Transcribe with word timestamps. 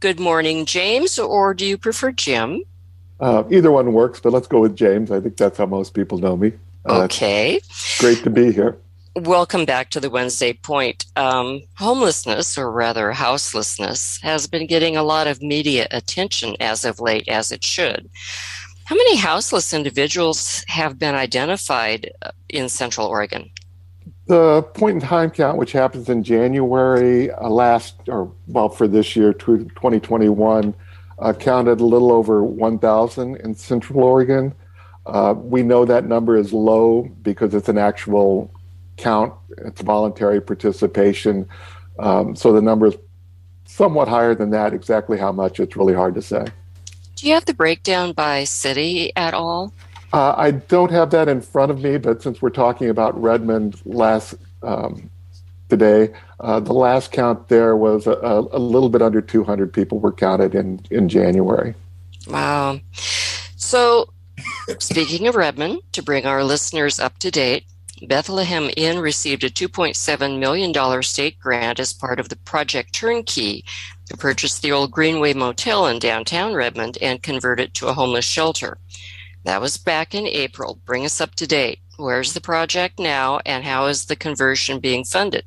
Good 0.00 0.20
morning, 0.20 0.64
James, 0.64 1.18
or 1.18 1.54
do 1.54 1.66
you 1.66 1.76
prefer 1.76 2.12
Jim? 2.12 2.62
Uh, 3.18 3.42
either 3.50 3.72
one 3.72 3.92
works, 3.92 4.20
but 4.20 4.32
let's 4.32 4.46
go 4.46 4.60
with 4.60 4.76
James. 4.76 5.10
I 5.10 5.18
think 5.18 5.36
that's 5.36 5.58
how 5.58 5.66
most 5.66 5.92
people 5.92 6.18
know 6.18 6.36
me. 6.36 6.52
Uh, 6.88 7.02
okay. 7.02 7.60
Great 7.98 8.22
to 8.22 8.30
be 8.30 8.52
here. 8.52 8.78
Welcome 9.16 9.64
back 9.64 9.90
to 9.90 9.98
the 9.98 10.08
Wednesday 10.08 10.52
Point. 10.52 11.06
Um, 11.16 11.62
homelessness, 11.74 12.56
or 12.56 12.70
rather 12.70 13.10
houselessness, 13.10 14.20
has 14.22 14.46
been 14.46 14.68
getting 14.68 14.96
a 14.96 15.02
lot 15.02 15.26
of 15.26 15.42
media 15.42 15.88
attention 15.90 16.54
as 16.60 16.84
of 16.84 17.00
late, 17.00 17.26
as 17.26 17.50
it 17.50 17.64
should. 17.64 18.08
How 18.84 18.94
many 18.94 19.16
houseless 19.16 19.74
individuals 19.74 20.64
have 20.68 20.96
been 20.96 21.16
identified 21.16 22.12
uh, 22.22 22.30
in 22.48 22.68
Central 22.68 23.08
Oregon? 23.08 23.50
The 24.28 24.62
point 24.74 24.96
in 24.96 25.00
time 25.00 25.30
count, 25.30 25.56
which 25.56 25.72
happens 25.72 26.10
in 26.10 26.22
January 26.22 27.30
uh, 27.30 27.48
last, 27.48 27.96
or 28.08 28.30
well, 28.46 28.68
for 28.68 28.86
this 28.86 29.16
year, 29.16 29.32
2021, 29.32 30.74
uh, 31.18 31.32
counted 31.32 31.80
a 31.80 31.84
little 31.84 32.12
over 32.12 32.44
1,000 32.44 33.36
in 33.36 33.54
Central 33.54 34.04
Oregon. 34.04 34.54
Uh, 35.06 35.34
we 35.34 35.62
know 35.62 35.86
that 35.86 36.04
number 36.04 36.36
is 36.36 36.52
low 36.52 37.10
because 37.22 37.54
it's 37.54 37.70
an 37.70 37.78
actual 37.78 38.52
count, 38.98 39.32
it's 39.64 39.80
voluntary 39.80 40.42
participation. 40.42 41.48
Um, 41.98 42.36
so 42.36 42.52
the 42.52 42.60
number 42.60 42.88
is 42.88 42.96
somewhat 43.64 44.08
higher 44.08 44.34
than 44.34 44.50
that. 44.50 44.74
Exactly 44.74 45.16
how 45.16 45.32
much, 45.32 45.58
it's 45.58 45.74
really 45.74 45.94
hard 45.94 46.14
to 46.16 46.22
say. 46.22 46.44
Do 47.16 47.26
you 47.26 47.32
have 47.32 47.46
the 47.46 47.54
breakdown 47.54 48.12
by 48.12 48.44
city 48.44 49.10
at 49.16 49.32
all? 49.32 49.72
Uh, 50.12 50.34
I 50.36 50.52
don't 50.52 50.90
have 50.90 51.10
that 51.10 51.28
in 51.28 51.40
front 51.40 51.70
of 51.70 51.80
me, 51.80 51.98
but 51.98 52.22
since 52.22 52.40
we're 52.40 52.50
talking 52.50 52.88
about 52.88 53.20
Redmond 53.20 53.80
last 53.84 54.34
um, 54.62 55.10
today, 55.68 56.10
uh, 56.40 56.60
the 56.60 56.72
last 56.72 57.12
count 57.12 57.48
there 57.48 57.76
was 57.76 58.06
a, 58.06 58.12
a, 58.12 58.58
little 58.58 58.88
bit 58.88 59.02
under 59.02 59.20
200 59.20 59.72
people 59.72 59.98
were 59.98 60.12
counted 60.12 60.54
in, 60.54 60.80
in 60.90 61.08
January. 61.08 61.74
Wow. 62.26 62.80
So, 63.56 64.10
speaking 64.78 65.26
of 65.26 65.36
Redmond, 65.36 65.80
to 65.92 66.02
bring 66.02 66.24
our 66.24 66.42
listeners 66.42 66.98
up 66.98 67.18
to 67.18 67.30
date, 67.30 67.64
Bethlehem 68.06 68.70
Inn 68.76 69.00
received 69.00 69.44
a 69.44 69.50
$2.7 69.50 70.38
million 70.38 71.02
state 71.02 71.38
grant 71.38 71.80
as 71.80 71.92
part 71.92 72.20
of 72.20 72.28
the 72.28 72.36
Project 72.36 72.94
Turnkey 72.94 73.64
to 74.06 74.16
purchase 74.16 74.60
the 74.60 74.72
old 74.72 74.90
Greenway 74.90 75.34
Motel 75.34 75.86
in 75.86 75.98
downtown 75.98 76.54
Redmond 76.54 76.96
and 77.02 77.22
convert 77.22 77.60
it 77.60 77.74
to 77.74 77.88
a 77.88 77.92
homeless 77.92 78.24
shelter. 78.24 78.78
That 79.44 79.60
was 79.60 79.76
back 79.76 80.14
in 80.14 80.26
April. 80.26 80.80
Bring 80.84 81.04
us 81.04 81.20
up 81.20 81.34
to 81.36 81.46
date. 81.46 81.80
Where's 81.96 82.32
the 82.32 82.40
project 82.40 82.98
now, 82.98 83.40
and 83.44 83.64
how 83.64 83.86
is 83.86 84.04
the 84.04 84.16
conversion 84.16 84.78
being 84.78 85.04
funded? 85.04 85.44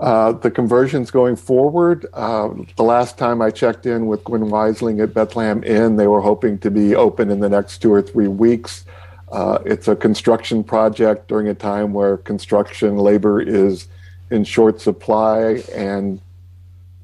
Uh, 0.00 0.32
the 0.32 0.50
conversions 0.50 1.10
going 1.10 1.36
forward. 1.36 2.06
Uh, 2.14 2.48
the 2.76 2.82
last 2.82 3.18
time 3.18 3.42
I 3.42 3.50
checked 3.50 3.84
in 3.84 4.06
with 4.06 4.24
Gwen 4.24 4.44
Wysling 4.44 5.02
at 5.02 5.12
Bethlehem 5.12 5.62
Inn, 5.62 5.96
they 5.96 6.06
were 6.06 6.22
hoping 6.22 6.58
to 6.60 6.70
be 6.70 6.94
open 6.94 7.30
in 7.30 7.40
the 7.40 7.50
next 7.50 7.78
two 7.82 7.92
or 7.92 8.00
three 8.00 8.26
weeks. 8.26 8.86
Uh, 9.30 9.58
it's 9.66 9.86
a 9.88 9.94
construction 9.94 10.64
project 10.64 11.28
during 11.28 11.48
a 11.48 11.54
time 11.54 11.92
where 11.92 12.16
construction 12.16 12.96
labor 12.96 13.40
is 13.40 13.88
in 14.30 14.42
short 14.42 14.80
supply 14.80 15.62
and 15.74 16.20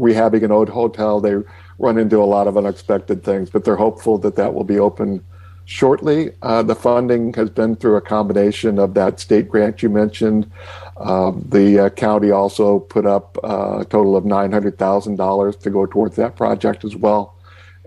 rehabbing 0.00 0.42
an 0.42 0.50
old 0.50 0.70
hotel. 0.70 1.20
They 1.20 1.34
run 1.78 1.98
into 1.98 2.18
a 2.18 2.24
lot 2.24 2.48
of 2.48 2.56
unexpected 2.56 3.22
things, 3.22 3.50
but 3.50 3.64
they're 3.64 3.76
hopeful 3.76 4.18
that 4.18 4.36
that 4.36 4.54
will 4.54 4.64
be 4.64 4.78
open 4.78 5.24
shortly. 5.66 6.30
Uh, 6.40 6.62
the 6.62 6.74
funding 6.74 7.34
has 7.34 7.50
been 7.50 7.76
through 7.76 7.96
a 7.96 8.00
combination 8.00 8.78
of 8.78 8.94
that 8.94 9.20
state 9.20 9.48
grant 9.48 9.82
you 9.82 9.90
mentioned. 9.90 10.50
Um, 10.96 11.44
the 11.46 11.78
uh, 11.78 11.88
county 11.90 12.30
also 12.30 12.78
put 12.78 13.04
up 13.04 13.36
uh, 13.44 13.80
a 13.80 13.84
total 13.84 14.16
of 14.16 14.24
$900,000 14.24 15.60
to 15.60 15.70
go 15.70 15.84
towards 15.84 16.16
that 16.16 16.36
project 16.36 16.84
as 16.84 16.96
well. 16.96 17.34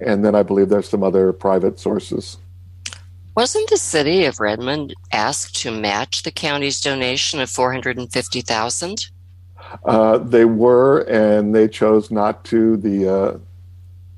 And 0.05 0.23
then 0.23 0.35
I 0.35 0.43
believe 0.43 0.69
there's 0.69 0.87
some 0.87 1.03
other 1.03 1.33
private 1.33 1.79
sources. 1.79 2.37
Wasn't 3.35 3.69
the 3.69 3.77
city 3.77 4.25
of 4.25 4.39
Redmond 4.39 4.93
asked 5.11 5.55
to 5.61 5.71
match 5.71 6.23
the 6.23 6.31
county's 6.31 6.81
donation 6.81 7.39
of 7.39 7.49
450,000? 7.49 9.09
Uh, 9.85 10.17
they 10.17 10.45
were, 10.45 11.01
and 11.01 11.55
they 11.55 11.67
chose 11.67 12.11
not 12.11 12.43
to. 12.45 12.75
The 12.77 13.07
uh, 13.07 13.37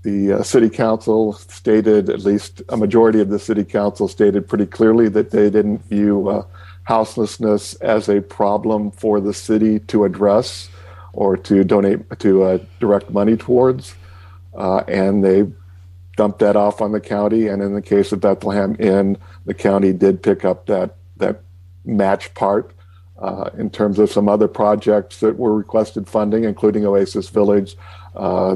the 0.04 0.34
uh, 0.34 0.44
city 0.44 0.70
council 0.70 1.34
stated, 1.34 2.10
at 2.10 2.22
least 2.22 2.62
a 2.70 2.78
majority 2.78 3.22
of 3.22 3.30
the 3.30 3.40
city 3.40 3.64
council 3.64 4.08
stated 4.08 4.48
pretty 4.48 4.66
clearly 4.66 5.10
that 5.10 5.32
they 5.32 5.50
didn't 5.50 5.86
view 5.86 6.28
uh, 6.28 6.46
houselessness 6.84 7.76
as 7.76 8.10
a 8.10 8.22
problem 8.22 8.92
for 8.92 9.20
the 9.20 9.34
city 9.34 9.80
to 9.80 10.04
address 10.04 10.70
or 11.14 11.38
to 11.38 11.64
donate 11.64 12.20
to 12.20 12.44
uh, 12.44 12.58
direct 12.80 13.12
money 13.12 13.38
towards, 13.38 13.96
uh, 14.56 14.78
and 14.88 15.24
they 15.24 15.46
dumped 16.18 16.40
that 16.40 16.56
off 16.56 16.82
on 16.82 16.92
the 16.92 17.00
county. 17.00 17.48
And 17.48 17.62
in 17.62 17.74
the 17.74 17.82
case 17.82 18.12
of 18.12 18.22
Bethlehem 18.22 18.76
Inn, 18.80 19.18
the 19.46 19.54
county 19.54 19.94
did 19.94 20.24
pick 20.24 20.44
up 20.46 20.66
that 20.66 20.96
that 21.18 21.42
match 21.86 22.34
part. 22.34 22.74
Uh, 23.20 23.52
in 23.56 23.70
terms 23.70 24.00
of 24.00 24.10
some 24.10 24.28
other 24.28 24.48
projects 24.48 25.20
that 25.20 25.38
were 25.38 25.56
requested 25.56 26.08
funding, 26.08 26.44
including 26.44 26.88
Oasis 26.88 27.30
Village, 27.30 27.76
uh, 28.16 28.56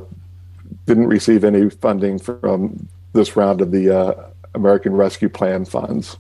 didn't 0.86 1.08
receive 1.08 1.44
any 1.44 1.70
funding 1.70 2.20
from 2.20 2.88
this 3.14 3.36
round 3.36 3.62
of 3.62 3.72
the 3.72 3.90
uh, 3.90 4.14
American 4.54 4.94
Rescue 4.94 5.30
Plan 5.30 5.66
funds. 5.66 6.18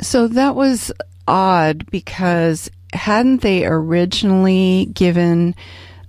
So 0.00 0.28
that 0.28 0.56
was 0.56 0.92
odd 1.28 1.90
because 1.90 2.70
hadn't 2.92 3.42
they 3.42 3.64
originally 3.64 4.86
given 4.92 5.54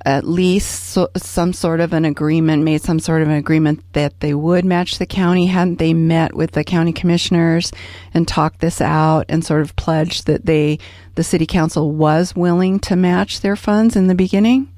at 0.06 0.28
least 0.28 0.92
so, 0.92 1.10
some 1.18 1.52
sort 1.52 1.80
of 1.80 1.92
an 1.92 2.06
agreement, 2.06 2.64
made 2.64 2.82
some 2.82 3.00
sort 3.00 3.24
of 3.24 3.28
an 3.28 3.34
agreement 3.34 3.84
that 3.94 4.20
they 4.20 4.36
would 4.36 4.64
match 4.64 5.00
the 5.00 5.06
county? 5.06 5.48
Hadn't 5.48 5.80
they 5.80 5.96
met 5.96 6.36
with 6.36 6.52
the 6.52 6.64
county 6.64 6.94
commissioners 6.94 7.72
and 8.14 8.28
talked 8.28 8.60
this 8.60 8.82
out 8.82 9.26
and 9.30 9.44
sort 9.44 9.62
of 9.62 9.76
pledged 9.76 10.28
that 10.28 10.46
they, 10.46 10.78
the 11.16 11.24
city 11.24 11.48
council 11.48 11.92
was 11.92 12.36
willing 12.36 12.80
to 12.82 12.96
match 12.96 13.42
their 13.42 13.56
funds 13.56 13.96
in 13.96 14.06
the 14.06 14.16
beginning? 14.16 14.72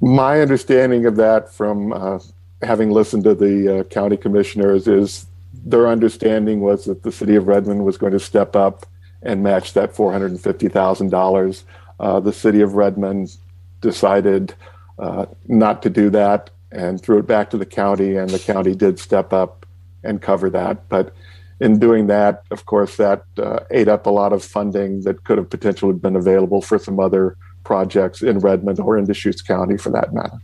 My 0.00 0.40
understanding 0.40 1.04
of 1.04 1.16
that 1.16 1.52
from 1.52 1.92
uh, 1.92 2.20
having 2.62 2.90
listened 2.90 3.24
to 3.24 3.34
the 3.34 3.80
uh, 3.80 3.84
county 3.84 4.16
commissioners 4.16 4.88
is 4.88 5.26
their 5.52 5.88
understanding 5.88 6.60
was 6.60 6.86
that 6.86 7.02
the 7.02 7.12
city 7.12 7.36
of 7.36 7.46
Redmond 7.46 7.84
was 7.84 7.98
going 7.98 8.12
to 8.12 8.20
step 8.20 8.56
up 8.56 8.86
and 9.22 9.42
match 9.42 9.74
that 9.74 9.94
$450,000. 9.94 11.62
Uh, 11.98 12.20
the 12.20 12.32
city 12.32 12.62
of 12.62 12.74
Redmond 12.74 13.36
decided 13.82 14.54
uh, 14.98 15.26
not 15.48 15.82
to 15.82 15.90
do 15.90 16.08
that 16.10 16.50
and 16.72 17.02
threw 17.02 17.18
it 17.18 17.26
back 17.26 17.50
to 17.50 17.58
the 17.58 17.66
county, 17.66 18.16
and 18.16 18.30
the 18.30 18.38
county 18.38 18.74
did 18.74 18.98
step 18.98 19.32
up 19.32 19.66
and 20.02 20.22
cover 20.22 20.48
that. 20.48 20.88
But 20.88 21.12
in 21.60 21.78
doing 21.78 22.06
that, 22.06 22.44
of 22.50 22.64
course, 22.64 22.96
that 22.96 23.24
uh, 23.36 23.60
ate 23.70 23.88
up 23.88 24.06
a 24.06 24.10
lot 24.10 24.32
of 24.32 24.42
funding 24.42 25.02
that 25.02 25.24
could 25.24 25.36
have 25.36 25.50
potentially 25.50 25.92
been 25.92 26.16
available 26.16 26.62
for 26.62 26.78
some 26.78 26.98
other 26.98 27.36
projects 27.64 28.22
in 28.22 28.38
Redmond 28.38 28.80
or 28.80 28.96
in 28.96 29.04
Deschutes 29.04 29.42
County 29.42 29.76
for 29.76 29.90
that 29.90 30.12
matter. 30.12 30.38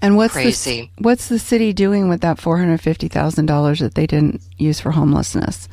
And 0.00 0.16
what's 0.16 0.34
Crazy. 0.34 0.92
the 0.96 1.02
what's 1.02 1.28
the 1.28 1.38
city 1.38 1.72
doing 1.72 2.08
with 2.08 2.20
that 2.20 2.38
four 2.38 2.58
hundred 2.58 2.80
fifty 2.80 3.08
thousand 3.08 3.46
dollars 3.46 3.80
that 3.80 3.94
they 3.94 4.06
didn't 4.06 4.42
use 4.56 4.80
for 4.80 4.92
homelessness? 4.92 5.68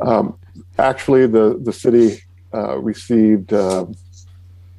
Um, 0.00 0.38
actually, 0.78 1.26
the 1.26 1.58
the 1.60 1.72
city 1.72 2.22
uh, 2.54 2.78
received, 2.78 3.52
uh, 3.52 3.84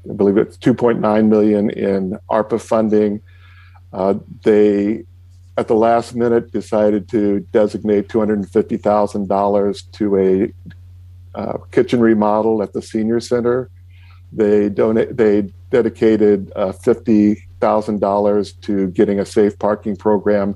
I 0.09 0.13
believe 0.13 0.37
it's 0.37 0.55
two 0.57 0.73
point 0.73 0.99
nine 0.99 1.29
million 1.29 1.69
in 1.71 2.17
ARPA 2.29 2.61
funding. 2.61 3.21
Uh, 3.91 4.15
they, 4.43 5.03
at 5.57 5.67
the 5.67 5.75
last 5.75 6.15
minute, 6.15 6.51
decided 6.51 7.09
to 7.09 7.41
designate 7.51 8.07
two 8.07 8.19
hundred 8.19 8.49
fifty 8.49 8.77
thousand 8.77 9.27
dollars 9.27 9.81
to 9.93 10.17
a 10.17 10.53
uh, 11.37 11.57
kitchen 11.71 11.99
remodel 11.99 12.63
at 12.63 12.73
the 12.73 12.81
senior 12.81 13.19
center 13.19 13.69
they 14.31 14.69
donate. 14.69 15.17
They 15.17 15.49
dedicated 15.69 16.51
uh, 16.55 16.71
fifty 16.71 17.47
thousand 17.59 17.99
dollars 17.99 18.53
to 18.53 18.87
getting 18.91 19.19
a 19.19 19.25
safe 19.25 19.57
parking 19.59 19.95
program 19.95 20.55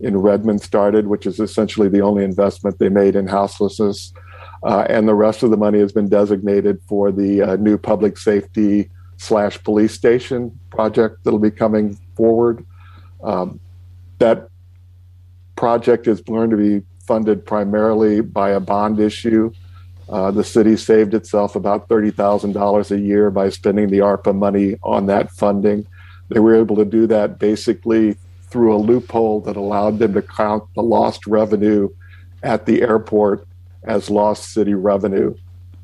in 0.00 0.16
Redmond 0.16 0.62
started, 0.62 1.08
which 1.08 1.26
is 1.26 1.40
essentially 1.40 1.88
the 1.88 2.00
only 2.00 2.24
investment 2.24 2.78
they 2.78 2.88
made 2.88 3.16
in 3.16 3.26
houselessness. 3.26 4.12
Uh, 4.62 4.86
and 4.88 5.08
the 5.08 5.14
rest 5.14 5.42
of 5.42 5.50
the 5.50 5.56
money 5.56 5.78
has 5.78 5.92
been 5.92 6.08
designated 6.08 6.80
for 6.88 7.12
the 7.12 7.42
uh, 7.42 7.56
new 7.56 7.76
public 7.76 8.18
safety 8.18 8.90
slash 9.16 9.62
police 9.62 9.92
station 9.92 10.58
project 10.70 11.22
that'll 11.24 11.38
be 11.38 11.50
coming 11.50 11.98
forward. 12.16 12.64
Um, 13.22 13.60
that 14.18 14.48
project 15.56 16.06
is 16.06 16.20
going 16.20 16.50
to 16.50 16.56
be 16.56 16.82
funded 17.04 17.44
primarily 17.44 18.20
by 18.20 18.50
a 18.50 18.60
bond 18.60 19.00
issue 19.00 19.52
uh, 20.08 20.30
the 20.30 20.44
city 20.44 20.76
saved 20.76 21.14
itself 21.14 21.54
about 21.54 21.88
$30,000 21.88 22.90
a 22.90 22.98
year 22.98 23.30
by 23.30 23.50
spending 23.50 23.90
the 23.90 23.98
ARPA 23.98 24.34
money 24.34 24.76
on 24.82 25.06
that 25.06 25.30
funding. 25.30 25.86
They 26.28 26.40
were 26.40 26.56
able 26.56 26.76
to 26.76 26.84
do 26.84 27.06
that 27.08 27.38
basically 27.38 28.16
through 28.48 28.74
a 28.74 28.78
loophole 28.78 29.40
that 29.42 29.56
allowed 29.56 29.98
them 29.98 30.14
to 30.14 30.22
count 30.22 30.64
the 30.74 30.82
lost 30.82 31.26
revenue 31.26 31.90
at 32.42 32.64
the 32.66 32.82
airport 32.82 33.46
as 33.84 34.08
lost 34.08 34.52
city 34.52 34.74
revenue 34.74 35.34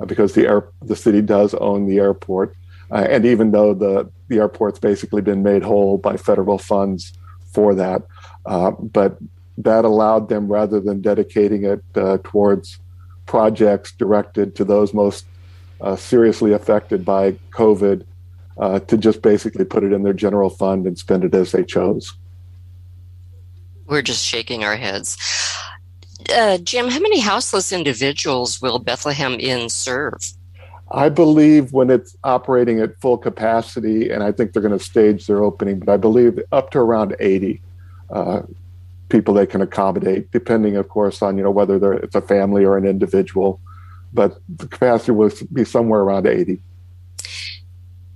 uh, 0.01 0.07
because 0.07 0.33
the 0.35 0.47
air, 0.47 0.69
the 0.83 0.97
city 0.97 1.21
does 1.21 1.55
own 1.55 1.87
the 1.87 1.99
airport. 1.99 2.57
Uh, 2.91 3.07
and 3.09 3.25
even 3.25 3.51
though 3.51 3.75
the, 3.75 4.11
the 4.29 4.37
airport's 4.37 4.79
basically 4.79 5.21
been 5.21 5.43
made 5.43 5.63
whole 5.63 5.99
by 5.99 6.17
federal 6.17 6.59
funds 6.59 7.13
for 7.53 7.75
that, 7.75 8.03
uh, 8.47 8.71
but 8.71 9.19
that 9.59 9.85
allowed 9.85 10.29
them, 10.29 10.51
rather 10.51 10.81
than 10.81 11.01
dedicating 11.01 11.65
it 11.65 11.83
uh, 11.95 12.19
towards 12.25 12.79
projects 13.27 13.93
directed 13.93 14.55
to 14.57 14.65
those 14.65 14.95
most 14.95 15.27
uh, 15.81 15.97
seriously 15.97 16.53
affected 16.53 17.05
by 17.05 17.33
COVID, 17.51 18.05
uh, 18.59 18.79
to 18.81 18.97
just 18.97 19.23
basically 19.23 19.65
put 19.65 19.85
it 19.85 19.93
in 19.93 20.03
their 20.03 20.13
general 20.13 20.51
fund 20.51 20.87
and 20.87 20.99
spend 20.99 21.25
it 21.25 21.35
as 21.35 21.53
they 21.53 21.65
chose. 21.65 22.17
We're 23.87 24.03
just 24.03 24.25
shaking 24.25 24.65
our 24.65 24.77
heads. 24.77 25.19
Uh, 26.35 26.59
Jim, 26.59 26.89
how 26.89 27.01
many 27.01 27.21
houseless 27.21 27.73
individuals 27.73 28.63
will 28.63 28.79
Bethlehem 28.79 29.39
Inn 29.39 29.69
serve? 29.69 30.33
I 30.91 31.09
believe 31.09 31.73
when 31.73 31.91
it's 31.91 32.17
operating 32.25 32.81
at 32.81 32.99
full 33.01 33.19
capacity, 33.19 34.11
and 34.11 34.23
I 34.23 34.33
think 34.33 34.53
they're 34.53 34.63
going 34.63 34.79
to 34.79 34.85
stage 34.85 35.27
their 35.27 35.43
opening, 35.43 35.81
but 35.81 35.93
I 35.93 35.97
believe 35.97 36.39
up 36.53 36.71
to 36.71 36.79
around 36.79 37.17
80 37.19 37.61
uh, 38.11 38.43
people 39.09 39.35
they 39.35 39.47
can 39.47 39.61
accommodate, 39.61 40.31
depending, 40.31 40.77
of 40.77 40.89
course, 40.89 41.23
on 41.23 41.37
you 41.37 41.45
know 41.45 41.51
whether 41.51 41.93
it's 41.95 42.15
a 42.15 42.21
family 42.21 42.65
or 42.65 42.77
an 42.77 42.87
individual. 42.87 43.61
But 44.13 44.39
the 44.49 44.69
capacity 44.69 45.13
will 45.13 45.33
be 45.53 45.65
somewhere 45.65 46.01
around 46.01 46.27
80. 46.27 46.61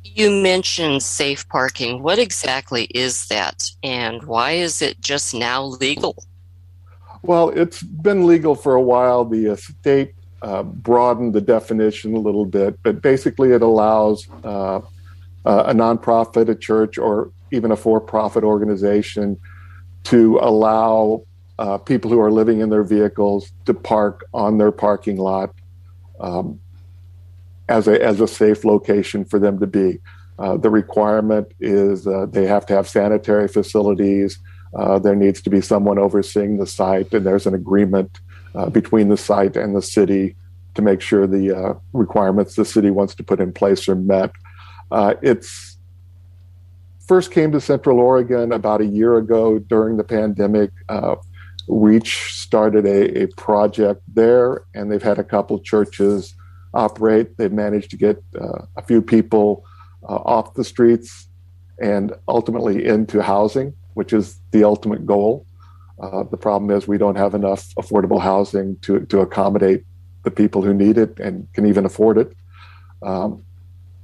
You 0.05 0.31
mentioned 0.31 1.03
safe 1.03 1.49
parking. 1.49 2.03
What 2.03 2.19
exactly 2.19 2.85
is 2.87 3.27
that, 3.29 3.71
and 3.83 4.23
why 4.25 4.53
is 4.53 4.83
it 4.83 5.01
just 5.01 5.35
now 5.35 5.65
legal? 5.65 6.25
Well, 7.23 7.51
it's 7.51 7.83
been 7.83 8.27
legal 8.27 8.55
for 8.55 8.75
a 8.75 8.83
while. 8.83 9.25
The 9.25 9.57
state 9.57 10.15
uh, 10.43 10.63
broadened 10.63 11.35
the 11.35 11.41
definition 11.41 12.15
a 12.15 12.21
little 12.21 12.47
bit, 12.47 12.79
but 12.83 13.03
basically 13.03 13.53
it 13.53 13.63
allows 13.63 14.29
uh, 14.45 14.81
a 15.45 15.75
nonprofit, 15.75 16.49
a 16.49 16.55
church, 16.55 16.97
or 16.97 17.31
even 17.51 17.73
a 17.73 17.77
for 17.77 18.01
profit 18.01 18.45
organization 18.45 19.37
to 20.05 20.39
allow 20.41 21.23
uh, 21.59 21.79
people 21.79 22.11
who 22.11 22.21
are 22.21 22.31
living 22.31 22.61
in 22.61 22.71
their 22.71 22.85
vehicles 22.85 23.53
to 23.65 23.75
park 23.75 24.25
on 24.33 24.59
their 24.59 24.71
parking 24.71 25.17
lot 25.17 25.53
um, 26.21 26.61
as, 27.69 27.89
a, 27.89 28.03
as 28.03 28.21
a 28.21 28.29
safe 28.29 28.65
location 28.65 29.25
for 29.25 29.39
them 29.39 29.59
to 29.59 29.67
be. 29.67 29.99
Uh, 30.39 30.57
the 30.57 30.71
requirement 30.71 31.53
is 31.59 32.07
uh, 32.07 32.27
they 32.31 32.47
have 32.47 32.65
to 32.65 32.75
have 32.75 32.89
sanitary 32.89 33.49
facilities. 33.49 34.39
Uh, 34.75 34.99
there 34.99 35.17
needs 35.17 35.43
to 35.43 35.51
be 35.51 35.61
someone 35.61 35.99
overseeing 35.99 36.59
the 36.59 36.67
site, 36.67 37.13
and 37.13 37.27
there's 37.27 37.47
an 37.47 37.55
agreement 37.55 38.21
uh, 38.55 38.71
between 38.71 39.09
the 39.09 39.17
site 39.17 39.57
and 39.57 39.75
the 39.75 39.83
city 39.83 40.37
to 40.75 40.83
make 40.83 41.01
sure 41.01 41.27
the 41.27 41.57
uh, 41.57 41.75
requirements 41.93 42.55
the 42.55 42.65
city 42.65 42.91
wants 42.91 43.17
to 43.17 43.25
put 43.25 43.41
in 43.41 43.53
place 43.53 43.89
are 43.89 43.97
met. 43.97 44.31
It's 45.23 45.68
first 47.09 47.33
came 47.33 47.51
to 47.53 47.61
Central 47.61 47.99
Oregon 47.99 48.53
about 48.53 48.83
a 48.83 48.87
year 48.87 49.17
ago 49.17 49.59
during 49.59 49.97
the 49.97 50.05
pandemic. 50.05 50.71
Uh, 50.89 51.17
Reach 51.67 52.35
started 52.35 52.87
a, 52.87 53.25
a, 53.25 53.27
project 53.29 54.03
there, 54.15 54.65
and 54.75 54.91
they've 54.91 55.03
had 55.03 55.19
a 55.19 55.25
couple 55.25 55.59
churches 55.59 56.35
operate. 56.73 57.37
They've 57.37 57.53
managed 57.53 57.91
to 57.91 57.97
get 57.97 58.23
uh, 58.41 58.63
a 58.77 58.83
few 58.83 59.03
people 59.03 59.65
uh, 60.09 60.17
off 60.17 60.55
the 60.55 60.65
streets 60.65 61.29
and 61.81 62.13
ultimately 62.27 62.87
into 62.87 63.23
housing, 63.23 63.75
which 63.95 64.13
is 64.13 64.39
the 64.51 64.65
ultimate 64.65 65.05
goal. 65.05 65.47
Uh, 66.01 66.23
the 66.25 66.37
problem 66.37 66.71
is 66.71 66.87
we 66.87 66.99
don't 66.99 67.17
have 67.17 67.35
enough 67.35 67.75
affordable 67.75 68.21
housing 68.21 68.77
to, 68.81 69.01
to 69.07 69.21
accommodate 69.21 69.85
the 70.25 70.31
people 70.31 70.63
who 70.63 70.73
need 70.73 70.97
it 70.97 71.19
and 71.19 71.53
can 71.53 71.67
even 71.67 71.85
afford 71.85 72.19
it. 72.19 72.35
Um, 73.03 73.45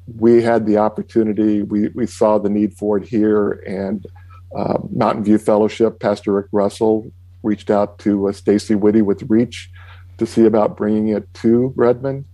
we 0.07 0.43
had 0.43 0.67
the 0.67 0.79
opportunity, 0.79 1.63
we, 1.63 1.89
we 1.89 2.07
saw 2.07 2.39
the 2.39 2.51
need 2.51 2.75
for 2.75 2.99
it 2.99 3.09
here, 3.09 3.63
and 3.67 4.07
uh, 4.55 4.79
Mountain 4.91 5.25
View 5.25 5.39
Fellowship, 5.39 5.99
Pastor 5.99 6.33
Rick 6.33 6.47
Russell, 6.53 7.11
reached 7.43 7.71
out 7.71 7.99
to 8.01 8.29
uh, 8.29 8.33
Stacy 8.33 8.75
Whitty 8.75 9.03
with 9.03 9.23
Reach 9.29 9.71
to 10.19 10.27
see 10.27 10.45
about 10.45 10.77
bringing 10.77 11.09
it 11.09 11.33
to 11.35 11.73
Redmond. 11.77 12.25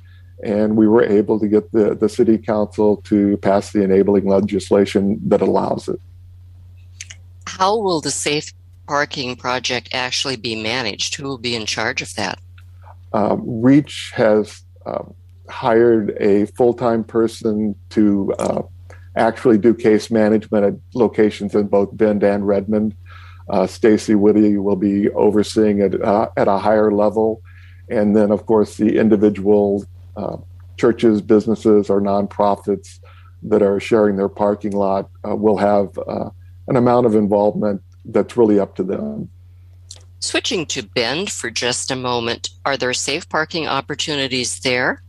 And 0.43 0.77
we 0.77 0.89
were 0.89 1.03
able 1.03 1.39
to 1.39 1.49
get 1.49 1.71
the, 1.73 1.95
the 1.95 2.09
city 2.09 2.39
council 2.39 2.99
to 3.05 3.37
pass 3.39 3.73
the 3.73 3.83
enabling 3.83 4.27
legislation 4.27 5.21
that 5.29 5.43
allows 5.43 5.89
it. 5.89 6.01
How 7.47 7.77
will 7.77 8.01
the 8.01 8.11
safe 8.11 8.53
parking 8.87 9.37
project 9.37 9.91
actually 9.93 10.37
be 10.37 10.61
managed? 10.61 11.15
Who 11.17 11.25
will 11.25 11.39
be 11.39 11.55
in 11.55 11.67
charge 11.67 12.01
of 12.01 12.15
that? 12.15 12.39
Um, 13.13 13.43
Reach 13.45 14.13
has 14.15 14.63
um, 14.87 15.15
hired 15.50 16.17
a 16.20 16.47
full 16.47 16.75
time 16.75 17.05
person 17.05 17.75
to 17.91 18.32
uh, 18.38 18.62
actually 19.17 19.58
do 19.58 19.75
case 19.75 20.11
management 20.11 20.64
at 20.64 20.75
locations 20.94 21.55
in 21.55 21.67
both 21.67 21.97
Bend 21.97 22.23
and 22.23 22.47
Redmond. 22.47 22.94
Uh, 23.49 23.67
Stacy 23.67 24.14
Whitty 24.14 24.56
will 24.56 24.76
be 24.76 25.11
overseeing 25.11 25.81
it 25.81 26.00
uh, 26.02 26.29
at 26.37 26.49
a 26.49 26.58
higher 26.58 26.93
level. 26.93 27.43
And 27.88 28.17
then, 28.17 28.31
of 28.31 28.47
course, 28.47 28.76
the 28.76 28.97
individual 28.99 29.85
uh, 30.17 30.37
churches, 30.76 31.20
businesses, 31.20 31.91
or 31.91 32.00
nonprofits 32.00 33.00
that 33.43 33.62
are 33.62 33.81
sharing 33.81 34.17
their 34.17 34.29
parking 34.29 34.73
lot 34.73 35.11
uh, 35.26 35.35
will 35.35 35.56
have 35.56 35.99
uh, 35.99 36.31
an 36.69 36.76
amount 36.76 37.06
of 37.06 37.14
involvement 37.14 37.82
that's 38.05 38.37
really 38.37 38.61
up 38.61 38.76
to 38.76 38.85
them. 38.85 39.29
Switching 40.20 40.67
to 40.67 40.82
Bend 40.82 41.32
for 41.32 41.50
just 41.50 41.91
a 41.91 41.97
moment, 41.97 42.50
are 42.64 42.76
there 42.76 42.93
safe 42.93 43.29
parking 43.29 43.67
opportunities 43.67 44.61
there? 44.61 45.02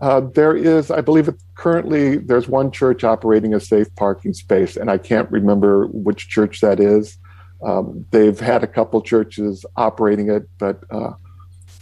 Uh, 0.00 0.20
there 0.20 0.56
is, 0.56 0.90
I 0.90 1.00
believe, 1.00 1.28
currently 1.54 2.16
there's 2.16 2.48
one 2.48 2.70
church 2.70 3.04
operating 3.04 3.54
a 3.54 3.60
safe 3.60 3.94
parking 3.96 4.34
space, 4.34 4.76
and 4.76 4.90
I 4.90 4.98
can't 4.98 5.30
remember 5.30 5.86
which 5.88 6.28
church 6.28 6.60
that 6.60 6.80
is. 6.80 7.18
Um, 7.64 8.06
they've 8.10 8.38
had 8.38 8.62
a 8.62 8.68
couple 8.68 9.00
churches 9.02 9.66
operating 9.76 10.30
it, 10.30 10.48
but 10.58 10.82
uh, 10.90 11.12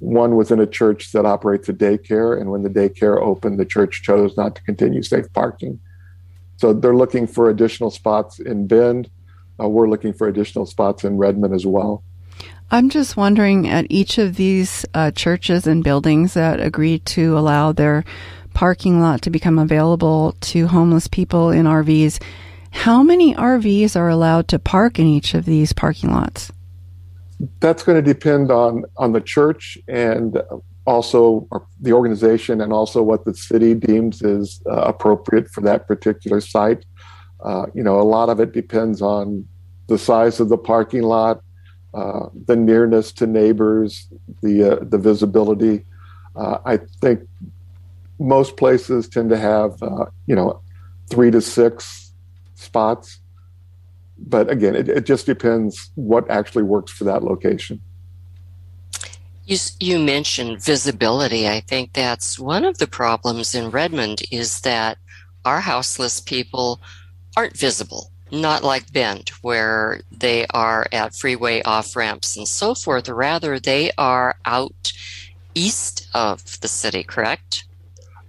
one 0.00 0.37
was 0.37 0.50
in 0.50 0.61
a 0.61 0.67
church 0.67 1.12
that 1.12 1.26
operates 1.26 1.69
a 1.69 1.73
daycare, 1.73 2.41
and 2.41 2.50
when 2.50 2.62
the 2.62 2.70
daycare 2.70 3.20
opened, 3.20 3.58
the 3.58 3.64
church 3.64 4.03
chose 4.03 4.37
not 4.37 4.55
to 4.55 4.62
continue 4.62 5.03
safe 5.03 5.31
parking. 5.32 5.79
So 6.56 6.73
they're 6.73 6.97
looking 6.97 7.26
for 7.26 7.50
additional 7.50 7.91
spots 7.91 8.38
in 8.38 8.67
Bend. 8.67 9.11
Uh, 9.61 9.69
we're 9.69 9.88
looking 9.88 10.12
for 10.12 10.29
additional 10.29 10.67
spots 10.67 11.05
in 11.05 11.19
Redmond 11.19 11.55
as 11.55 11.67
well. 11.67 12.03
I'm 12.70 12.88
just 12.90 13.16
wondering 13.16 13.68
at 13.68 13.86
each 13.90 14.18
of 14.18 14.36
these 14.36 14.84
uh, 14.92 15.12
churches 15.12 15.66
and 15.66 15.84
buildings 15.84 16.34
that 16.34 16.60
agree 16.60 16.98
to 17.00 17.38
allow 17.38 17.72
their 17.72 18.04
parking 18.54 19.00
lot 19.00 19.20
to 19.22 19.30
become 19.30 19.58
available 19.58 20.34
to 20.40 20.66
homeless 20.66 21.06
people 21.06 21.50
in 21.50 21.66
RVs, 21.66 22.20
how 22.70 23.02
many 23.02 23.34
RVs 23.34 23.96
are 23.96 24.08
allowed 24.08 24.48
to 24.48 24.58
park 24.58 24.98
in 24.98 25.06
each 25.06 25.34
of 25.34 25.44
these 25.44 25.74
parking 25.74 26.10
lots? 26.10 26.50
That's 27.60 27.82
going 27.82 28.02
to 28.02 28.14
depend 28.14 28.50
on 28.50 28.84
on 28.96 29.12
the 29.12 29.20
church 29.20 29.76
and 29.88 30.41
also 30.86 31.46
the 31.81 31.93
organization 31.93 32.62
and 32.62 32.72
also 32.72 33.02
what 33.02 33.26
the 33.26 33.34
city 33.34 33.74
deems 33.74 34.22
is 34.22 34.62
uh, 34.67 34.72
appropriate 34.72 35.50
for 35.50 35.60
that 35.60 35.86
particular 35.86 36.41
site. 36.41 36.86
Uh, 37.44 37.67
you 37.74 37.82
know, 37.82 38.00
a 38.00 38.08
lot 38.17 38.31
of 38.31 38.41
it 38.41 38.52
depends 38.52 39.02
on 39.02 39.46
the 39.88 39.98
size 39.98 40.41
of 40.41 40.48
the 40.48 40.56
parking 40.56 41.02
lot, 41.02 41.43
uh, 41.96 42.29
the 42.44 42.55
nearness 42.55 43.10
to 43.10 43.26
neighbors, 43.26 44.06
the 44.43 44.72
uh, 44.72 44.84
the 44.84 44.98
visibility. 44.98 45.86
Uh, 46.36 46.58
I 46.67 46.76
think 47.00 47.26
most 48.19 48.58
places 48.58 49.08
tend 49.08 49.31
to 49.31 49.38
have 49.38 49.82
uh, 49.82 50.05
you 50.26 50.36
know 50.36 50.60
three 51.08 51.31
to 51.31 51.41
six 51.41 52.12
spots, 52.55 53.20
but 54.19 54.50
again, 54.50 54.76
it, 54.76 54.91
it 54.91 55.06
just 55.06 55.24
depends 55.24 55.91
what 55.94 56.31
actually 56.31 56.65
works 56.65 56.93
for 56.93 57.05
that 57.05 57.22
location. 57.22 57.81
You, 59.46 59.56
you 59.81 59.98
mentioned 59.98 60.62
visibility. 60.62 61.48
I 61.48 61.60
think 61.60 61.94
that's 61.94 62.38
one 62.38 62.67
of 62.67 62.76
the 62.76 62.88
problems 62.88 63.55
in 63.55 63.70
Redmond 63.70 64.20
is 64.31 64.60
that 64.62 64.98
our 65.46 65.60
houseless 65.60 66.20
people 66.20 66.82
aren't 67.38 67.56
visible, 67.56 68.10
not 68.30 68.64
like 68.64 68.92
Bend, 68.92 69.30
where 69.42 70.00
they 70.10 70.46
are 70.50 70.86
at 70.92 71.14
freeway 71.14 71.62
off 71.62 71.94
ramps 71.94 72.36
and 72.36 72.48
so 72.48 72.74
forth. 72.74 73.08
Rather, 73.08 73.60
they 73.60 73.90
are 73.96 74.36
out 74.44 74.92
east 75.54 76.08
of 76.14 76.60
the 76.60 76.68
city, 76.68 77.02
correct? 77.02 77.64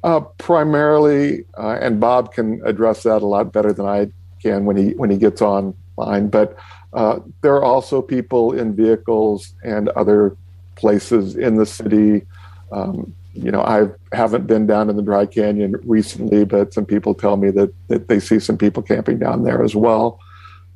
Uh, 0.04 0.22
primarily, 0.38 1.44
uh, 1.58 1.78
and 1.82 2.00
Bob 2.00 2.34
can 2.34 2.62
address 2.64 3.04
that 3.04 3.22
a 3.22 3.26
lot 3.26 3.52
better 3.52 3.74
than 3.74 3.86
I 3.86 4.10
can 4.42 4.66
when 4.66 4.78
he 4.78 4.92
when 4.92 5.10
he 5.10 5.18
gets 5.18 5.42
online. 5.42 6.30
But 6.30 6.58
uh, 6.94 7.20
there 7.42 7.56
are 7.56 7.64
also 7.64 8.02
people 8.02 8.54
in 8.54 8.76
vehicles 8.76 9.54
and 9.64 9.90
other 9.90 10.38
places 10.76 11.36
in 11.36 11.56
the 11.56 11.66
city. 11.66 12.26
Um, 12.72 13.14
you 13.38 13.52
know, 13.52 13.62
I 13.62 13.88
haven't 14.16 14.48
been 14.48 14.66
down 14.68 14.90
in 14.90 14.96
the 14.96 15.02
Dry 15.04 15.26
Canyon 15.26 15.76
recently, 15.84 16.44
but 16.46 16.74
some 16.74 16.86
people 16.86 17.14
tell 17.14 17.38
me 17.38 17.52
that, 17.52 17.72
that 17.88 18.08
they 18.08 18.20
see 18.20 18.40
some 18.40 18.58
people 18.58 18.84
camping 18.84 19.20
down 19.20 19.44
there 19.44 19.64
as 19.64 19.76
well. 19.76 20.20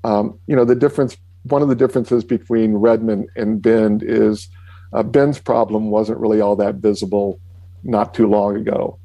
Um, 0.04 0.40
you 0.48 0.56
know, 0.56 0.66
the 0.66 0.76
difference, 0.76 1.18
one 1.44 1.62
of 1.62 1.68
the 1.68 1.76
differences 1.76 2.24
between 2.24 2.76
Redmond 2.76 3.30
and 3.36 3.62
Bend 3.62 4.04
is 4.04 4.48
uh, 4.94 5.04
Bend's 5.04 5.40
problem 5.40 5.90
wasn't 5.90 6.20
really 6.20 6.42
all 6.42 6.56
that 6.58 6.76
visible 6.76 7.40
not 7.84 8.14
too 8.14 8.28
long 8.28 8.56
ago. 8.58 9.00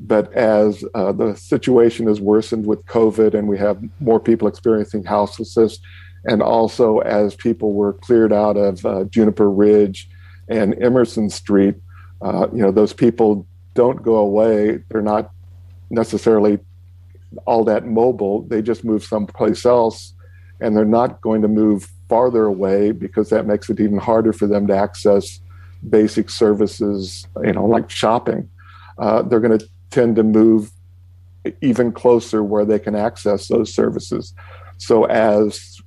but 0.00 0.32
as 0.32 0.82
uh, 0.94 1.12
the 1.12 1.34
situation 1.36 2.06
has 2.06 2.20
worsened 2.20 2.66
with 2.66 2.84
COVID 2.86 3.34
and 3.34 3.46
we 3.46 3.58
have 3.58 3.82
more 4.00 4.18
people 4.18 4.48
experiencing 4.48 5.04
houselessness, 5.04 5.78
and 6.24 6.42
also 6.42 6.98
as 7.00 7.34
people 7.34 7.74
were 7.74 7.92
cleared 7.92 8.32
out 8.32 8.56
of 8.56 8.84
uh, 8.86 9.04
Juniper 9.04 9.50
Ridge 9.50 10.08
and 10.48 10.74
Emerson 10.82 11.28
Street, 11.28 11.74
uh, 12.22 12.48
you 12.52 12.60
know, 12.62 12.70
those 12.70 12.92
people 12.92 13.46
don't 13.74 14.02
go 14.02 14.16
away. 14.16 14.82
They're 14.88 15.02
not 15.02 15.30
necessarily 15.90 16.58
all 17.46 17.64
that 17.64 17.86
mobile. 17.86 18.42
They 18.42 18.62
just 18.62 18.84
move 18.84 19.04
someplace 19.04 19.64
else, 19.64 20.14
and 20.60 20.76
they're 20.76 20.84
not 20.84 21.20
going 21.20 21.42
to 21.42 21.48
move 21.48 21.88
farther 22.08 22.44
away 22.44 22.92
because 22.92 23.30
that 23.30 23.46
makes 23.46 23.70
it 23.70 23.80
even 23.80 23.98
harder 23.98 24.32
for 24.32 24.46
them 24.46 24.66
to 24.66 24.76
access 24.76 25.40
basic 25.88 26.28
services, 26.28 27.26
you 27.42 27.52
know, 27.52 27.64
like 27.64 27.88
shopping. 27.88 28.50
Uh, 28.98 29.22
they're 29.22 29.40
going 29.40 29.58
to 29.58 29.68
tend 29.90 30.16
to 30.16 30.22
move 30.22 30.72
even 31.62 31.90
closer 31.90 32.42
where 32.42 32.64
they 32.64 32.78
can 32.78 32.94
access 32.94 33.48
those 33.48 33.72
services. 33.72 34.34
So, 34.76 35.04
as 35.04 35.78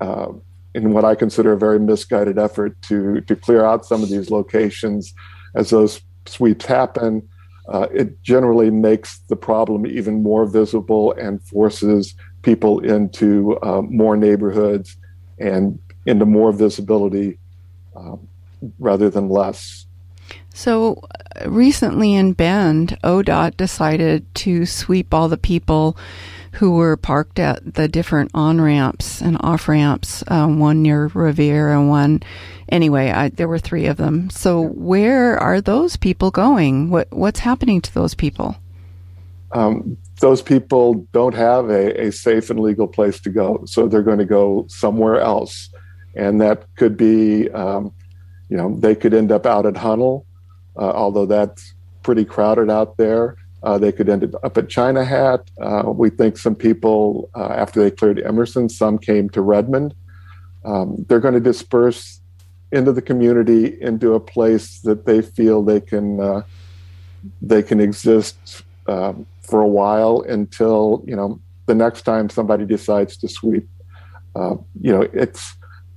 uh, 0.00 0.28
in 0.74 0.92
what 0.92 1.04
I 1.04 1.14
consider 1.14 1.52
a 1.52 1.58
very 1.58 1.78
misguided 1.78 2.38
effort 2.38 2.80
to 2.82 3.20
to 3.22 3.36
clear 3.36 3.64
out 3.64 3.84
some 3.84 4.02
of 4.02 4.08
these 4.08 4.30
locations, 4.30 5.14
as 5.54 5.70
those 5.70 6.00
sweeps 6.26 6.64
happen, 6.64 7.28
uh, 7.68 7.88
it 7.92 8.22
generally 8.22 8.70
makes 8.70 9.18
the 9.28 9.36
problem 9.36 9.86
even 9.86 10.22
more 10.22 10.46
visible 10.46 11.12
and 11.12 11.42
forces 11.42 12.14
people 12.42 12.80
into 12.80 13.58
uh, 13.62 13.82
more 13.82 14.16
neighborhoods 14.16 14.96
and 15.38 15.78
into 16.06 16.26
more 16.26 16.52
visibility 16.52 17.38
um, 17.96 18.26
rather 18.78 19.08
than 19.08 19.28
less. 19.28 19.86
So 20.54 21.02
recently 21.46 22.14
in 22.14 22.32
Bend, 22.32 22.98
ODOT 23.04 23.56
decided 23.56 24.32
to 24.36 24.66
sweep 24.66 25.14
all 25.14 25.28
the 25.28 25.36
people 25.36 25.96
who 26.52 26.72
were 26.72 26.96
parked 26.96 27.38
at 27.38 27.74
the 27.74 27.88
different 27.88 28.30
on 28.34 28.60
ramps 28.60 29.20
and 29.20 29.36
off 29.40 29.68
ramps, 29.68 30.22
uh, 30.28 30.46
one 30.46 30.82
near 30.82 31.10
Revere 31.14 31.72
and 31.72 31.88
one. 31.88 32.22
Anyway, 32.68 33.10
I, 33.10 33.28
there 33.30 33.48
were 33.48 33.58
three 33.58 33.86
of 33.86 33.96
them. 33.96 34.30
So 34.30 34.60
where 34.60 35.38
are 35.38 35.60
those 35.60 35.96
people 35.96 36.30
going? 36.30 36.90
What 36.90 37.08
what's 37.10 37.40
happening 37.40 37.80
to 37.82 37.94
those 37.94 38.14
people? 38.14 38.56
Um, 39.52 39.98
those 40.20 40.40
people 40.40 41.06
don't 41.12 41.34
have 41.34 41.68
a, 41.68 42.06
a 42.06 42.12
safe 42.12 42.48
and 42.48 42.60
legal 42.60 42.88
place 42.88 43.20
to 43.20 43.30
go, 43.30 43.64
so 43.66 43.86
they're 43.86 44.02
going 44.02 44.18
to 44.18 44.24
go 44.24 44.66
somewhere 44.68 45.20
else, 45.20 45.68
and 46.16 46.40
that 46.40 46.64
could 46.76 46.96
be, 46.96 47.50
um, 47.50 47.92
you 48.48 48.56
know, 48.56 48.74
they 48.78 48.94
could 48.94 49.12
end 49.12 49.30
up 49.30 49.44
out 49.44 49.66
at 49.66 49.74
Hunnell 49.74 50.24
uh, 50.76 50.90
although 50.90 51.26
that's 51.26 51.74
pretty 52.02 52.24
crowded 52.24 52.70
out 52.70 52.96
there. 52.96 53.36
Uh, 53.62 53.78
they 53.78 53.92
could 53.92 54.08
end 54.08 54.34
up 54.42 54.58
at 54.58 54.68
China 54.68 55.04
Hat. 55.04 55.48
Uh, 55.60 55.84
we 55.86 56.10
think 56.10 56.36
some 56.36 56.54
people, 56.54 57.30
uh, 57.36 57.46
after 57.46 57.82
they 57.82 57.90
cleared 57.90 58.20
Emerson, 58.20 58.68
some 58.68 58.98
came 58.98 59.30
to 59.30 59.40
Redmond. 59.40 59.94
Um, 60.64 61.04
they're 61.08 61.20
going 61.20 61.34
to 61.34 61.40
disperse 61.40 62.20
into 62.72 62.92
the 62.92 63.02
community 63.02 63.80
into 63.80 64.14
a 64.14 64.20
place 64.20 64.80
that 64.80 65.04
they 65.04 65.20
feel 65.20 65.62
they 65.62 65.80
can 65.80 66.18
uh, 66.20 66.42
they 67.40 67.62
can 67.62 67.80
exist 67.80 68.62
um, 68.86 69.26
for 69.42 69.60
a 69.60 69.68
while 69.68 70.22
until 70.22 71.04
you 71.06 71.14
know 71.14 71.40
the 71.66 71.74
next 71.74 72.02
time 72.02 72.28
somebody 72.28 72.64
decides 72.64 73.16
to 73.18 73.28
sweep. 73.28 73.68
Uh, 74.34 74.54
you 74.80 74.92
know, 74.92 75.02
it's 75.12 75.56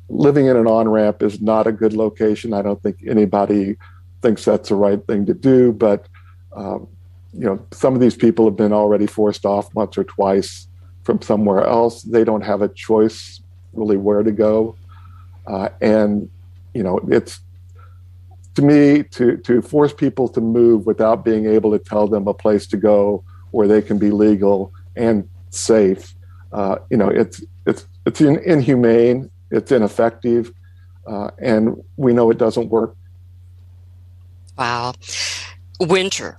living 0.09 0.45
in 0.47 0.55
an 0.55 0.67
on 0.67 0.87
ramp 0.87 1.23
is 1.23 1.41
not 1.41 1.65
a 1.65 1.71
good 1.71 1.93
location. 1.93 2.53
I 2.53 2.61
don't 2.61 2.81
think 2.83 2.97
anybody 3.07 3.77
thinks 4.21 4.45
that's 4.45 4.69
the 4.69 4.75
right 4.75 5.05
thing 5.07 5.25
to 5.25 5.33
do. 5.33 5.71
But 5.71 6.07
um, 6.55 6.87
you 7.37 7.45
know, 7.45 7.65
some 7.71 7.93
of 7.93 8.01
these 8.01 8.15
people 8.15 8.45
have 8.45 8.55
been 8.55 8.73
already 8.73 9.07
forced 9.07 9.45
off 9.45 9.73
once 9.75 9.97
or 9.97 10.03
twice 10.03 10.67
from 11.03 11.21
somewhere 11.21 11.63
else. 11.63 12.01
They 12.03 12.23
don't 12.23 12.41
have 12.41 12.61
a 12.61 12.69
choice 12.69 13.41
really 13.73 13.97
where 13.97 14.23
to 14.23 14.31
go, 14.31 14.75
uh, 15.47 15.69
and 15.81 16.29
you 16.73 16.83
know, 16.83 16.99
it's 17.09 17.39
to 18.55 18.61
me 18.61 19.03
to 19.03 19.37
to 19.37 19.61
force 19.61 19.93
people 19.93 20.27
to 20.29 20.41
move 20.41 20.85
without 20.85 21.25
being 21.25 21.45
able 21.45 21.71
to 21.71 21.79
tell 21.79 22.07
them 22.07 22.27
a 22.27 22.33
place 22.33 22.65
to 22.67 22.77
go 22.77 23.23
where 23.51 23.67
they 23.67 23.81
can 23.81 23.97
be 23.97 24.11
legal 24.11 24.73
and 24.95 25.27
safe. 25.49 26.13
Uh, 26.51 26.77
you 26.89 26.97
know, 26.97 27.09
it's 27.09 27.43
it's 27.65 27.85
it's 28.05 28.21
in, 28.21 28.39
inhumane. 28.39 29.29
It's 29.51 29.71
ineffective, 29.71 30.51
uh, 31.05 31.31
and 31.37 31.83
we 31.97 32.13
know 32.13 32.31
it 32.31 32.37
doesn't 32.37 32.69
work 32.69 32.95
Wow. 34.57 34.93
Winter. 35.79 36.37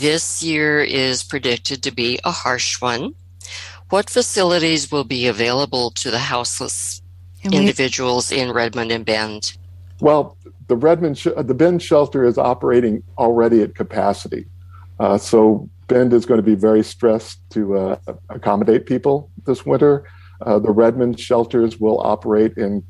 This 0.00 0.42
year 0.42 0.82
is 0.82 1.22
predicted 1.22 1.84
to 1.84 1.92
be 1.92 2.18
a 2.24 2.32
harsh 2.32 2.80
one. 2.80 3.14
What 3.90 4.10
facilities 4.10 4.90
will 4.90 5.04
be 5.04 5.28
available 5.28 5.92
to 5.92 6.10
the 6.10 6.18
houseless 6.18 7.00
we- 7.44 7.56
individuals 7.56 8.32
in 8.32 8.50
Redmond 8.50 8.90
and 8.90 9.04
Bend? 9.04 9.56
Well, 10.00 10.36
the 10.66 10.76
Redmond, 10.76 11.18
sh- 11.18 11.28
the 11.36 11.54
Bend 11.54 11.80
shelter 11.80 12.24
is 12.24 12.38
operating 12.38 13.04
already 13.18 13.62
at 13.62 13.76
capacity. 13.76 14.46
Uh, 14.98 15.16
so 15.16 15.68
Bend 15.86 16.12
is 16.12 16.26
going 16.26 16.38
to 16.38 16.42
be 16.42 16.56
very 16.56 16.82
stressed 16.82 17.38
to 17.50 17.78
uh, 17.78 17.96
accommodate 18.30 18.86
people 18.86 19.30
this 19.46 19.64
winter. 19.64 20.08
Uh, 20.40 20.58
the 20.58 20.72
Redmond 20.72 21.20
shelters 21.20 21.78
will 21.78 22.00
operate 22.00 22.56
in 22.56 22.82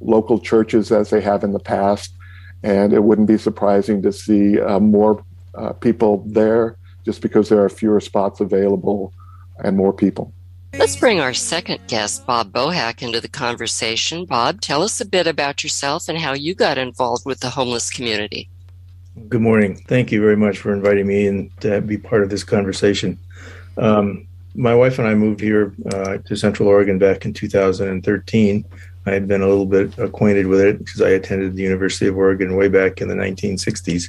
local 0.00 0.38
churches 0.38 0.92
as 0.92 1.10
they 1.10 1.20
have 1.22 1.42
in 1.42 1.52
the 1.52 1.58
past 1.58 2.14
and 2.62 2.92
it 2.92 3.02
wouldn't 3.02 3.28
be 3.28 3.38
surprising 3.38 4.02
to 4.02 4.12
see 4.12 4.60
uh, 4.60 4.78
more 4.78 5.24
uh, 5.54 5.72
people 5.72 6.24
there 6.26 6.76
just 7.04 7.20
because 7.20 7.48
there 7.48 7.62
are 7.62 7.68
fewer 7.68 8.00
spots 8.00 8.40
available 8.40 9.12
and 9.58 9.76
more 9.76 9.92
people. 9.92 10.32
Let's 10.74 10.96
bring 10.96 11.20
our 11.20 11.34
second 11.34 11.80
guest, 11.86 12.26
Bob 12.26 12.50
Bohac, 12.50 13.02
into 13.02 13.20
the 13.20 13.28
conversation. 13.28 14.24
Bob, 14.24 14.62
tell 14.62 14.82
us 14.82 15.00
a 15.02 15.04
bit 15.04 15.26
about 15.26 15.62
yourself 15.62 16.08
and 16.08 16.18
how 16.18 16.32
you 16.32 16.54
got 16.54 16.78
involved 16.78 17.26
with 17.26 17.40
the 17.40 17.50
homeless 17.50 17.90
community. 17.90 18.48
Good 19.28 19.42
morning. 19.42 19.76
Thank 19.88 20.10
you 20.10 20.22
very 20.22 20.36
much 20.36 20.58
for 20.58 20.72
inviting 20.72 21.06
me 21.06 21.26
and 21.26 21.50
to 21.60 21.82
be 21.82 21.98
part 21.98 22.22
of 22.22 22.30
this 22.30 22.42
conversation. 22.42 23.18
Um, 23.76 24.26
my 24.54 24.74
wife 24.74 24.98
and 24.98 25.06
I 25.06 25.14
moved 25.14 25.40
here 25.40 25.74
uh, 25.92 26.18
to 26.18 26.36
Central 26.36 26.68
Oregon 26.68 26.98
back 26.98 27.26
in 27.26 27.34
2013 27.34 28.64
I 29.04 29.10
had 29.12 29.26
been 29.26 29.42
a 29.42 29.48
little 29.48 29.66
bit 29.66 29.98
acquainted 29.98 30.46
with 30.46 30.60
it 30.60 30.78
because 30.78 31.00
I 31.00 31.10
attended 31.10 31.56
the 31.56 31.62
University 31.62 32.06
of 32.06 32.16
Oregon 32.16 32.56
way 32.56 32.68
back 32.68 33.00
in 33.00 33.08
the 33.08 33.14
1960s, 33.14 34.04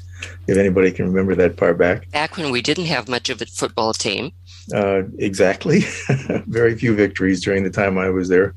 if 0.48 0.58
anybody 0.58 0.92
can 0.92 1.08
remember 1.08 1.34
that 1.36 1.58
far 1.58 1.74
back. 1.74 2.10
Back 2.12 2.38
when 2.38 2.52
we 2.52 2.62
didn't 2.62 2.86
have 2.86 3.10
much 3.10 3.30
of 3.30 3.42
a 3.42 3.46
football 3.48 3.94
team. 3.94 4.32
Uh, 4.74 5.04
exactly. 5.18 5.80
Very 6.48 6.78
few 6.78 6.96
victories 6.96 7.44
during 7.44 7.64
the 7.64 7.72
time 7.72 7.98
I 7.98 8.10
was 8.10 8.30
there. 8.30 8.54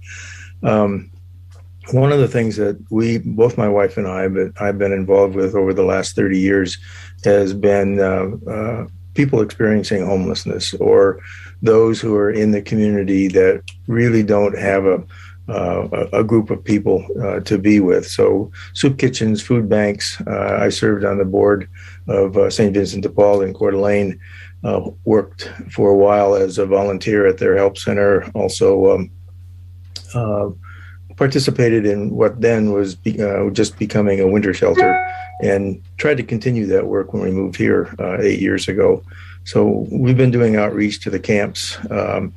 Um, 0.63 1.11
one 1.93 2.13
of 2.13 2.19
the 2.19 2.29
things 2.29 2.57
that 2.57 2.79
we, 2.91 3.19
both 3.19 3.57
my 3.57 3.69
wife 3.69 3.97
and 3.97 4.07
I, 4.07 4.29
but 4.29 4.61
I've 4.61 4.79
been 4.79 4.93
involved 4.93 5.37
with 5.37 5.55
over 5.55 5.73
the 5.73 5.85
last 5.85 6.17
30 6.17 6.39
years 6.39 6.79
has 7.25 7.55
been 7.55 8.01
uh, 8.01 8.51
uh, 8.51 8.87
people 9.15 9.41
experiencing 9.41 10.05
homelessness 10.05 10.75
or 10.75 11.21
those 11.63 12.01
who 12.01 12.15
are 12.15 12.31
in 12.31 12.51
the 12.51 12.63
community 12.63 13.29
that 13.29 13.63
really 13.87 14.23
don't 14.23 14.59
have 14.59 14.85
a 14.85 15.03
uh, 15.49 16.09
a, 16.13 16.25
group 16.25 16.51
of 16.51 16.63
people 16.63 17.07
uh, 17.23 17.41
to 17.41 17.59
be 17.59 17.81
with. 17.81 18.07
So, 18.07 18.51
soup 18.75 18.99
kitchens, 18.99 19.41
food 19.41 19.69
banks. 19.69 20.21
Uh, 20.27 20.59
I 20.61 20.71
served 20.71 21.05
on 21.05 21.19
the 21.19 21.25
board 21.25 21.69
of 22.09 22.37
uh, 22.37 22.51
St. 22.51 22.75
Vincent 22.75 23.03
de 23.03 23.09
Paul 23.09 23.43
in 23.43 23.55
Coeur 23.55 23.71
d'Alene. 23.71 24.19
Uh, 24.65 24.91
worked 25.05 25.51
for 25.71 25.91
a 25.91 25.97
while 25.97 26.35
as 26.35 26.59
a 26.59 26.67
volunteer 26.67 27.27
at 27.27 27.39
their 27.39 27.57
help 27.57 27.79
center. 27.79 28.29
Also, 28.35 28.95
um, 28.95 29.11
uh, 30.15 30.49
participated 31.17 31.87
in 31.87 32.11
what 32.11 32.41
then 32.41 32.73
was 32.73 32.97
be, 32.97 33.13
just 33.53 33.79
becoming 33.79 34.19
a 34.19 34.27
winter 34.27 34.53
shelter, 34.53 34.99
and 35.43 35.81
tried 35.99 36.17
to 36.17 36.23
continue 36.23 36.67
that 36.67 36.89
work 36.89 37.13
when 37.13 37.23
we 37.23 37.31
moved 37.31 37.57
here 37.57 37.95
eight 38.21 38.41
years 38.41 38.67
ago. 38.67 39.03
So, 39.45 39.87
we've 39.93 40.17
been 40.17 40.33
doing 40.33 40.57
outreach 40.57 41.01
to 41.03 41.11
the 41.11 41.21
camps. 41.21 41.79
Um, 41.91 42.35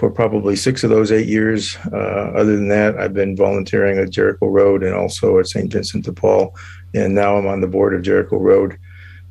for 0.00 0.10
probably 0.10 0.56
six 0.56 0.82
of 0.82 0.88
those 0.88 1.12
eight 1.12 1.28
years. 1.28 1.76
Uh, 1.92 2.32
other 2.34 2.56
than 2.56 2.68
that, 2.68 2.98
I've 2.98 3.12
been 3.12 3.36
volunteering 3.36 3.98
at 3.98 4.08
Jericho 4.08 4.46
Road 4.46 4.82
and 4.82 4.94
also 4.94 5.38
at 5.38 5.46
St. 5.46 5.70
Vincent 5.70 6.06
de 6.06 6.12
Paul, 6.14 6.56
and 6.94 7.14
now 7.14 7.36
I'm 7.36 7.46
on 7.46 7.60
the 7.60 7.66
board 7.66 7.94
of 7.94 8.00
Jericho 8.00 8.38
Road. 8.38 8.78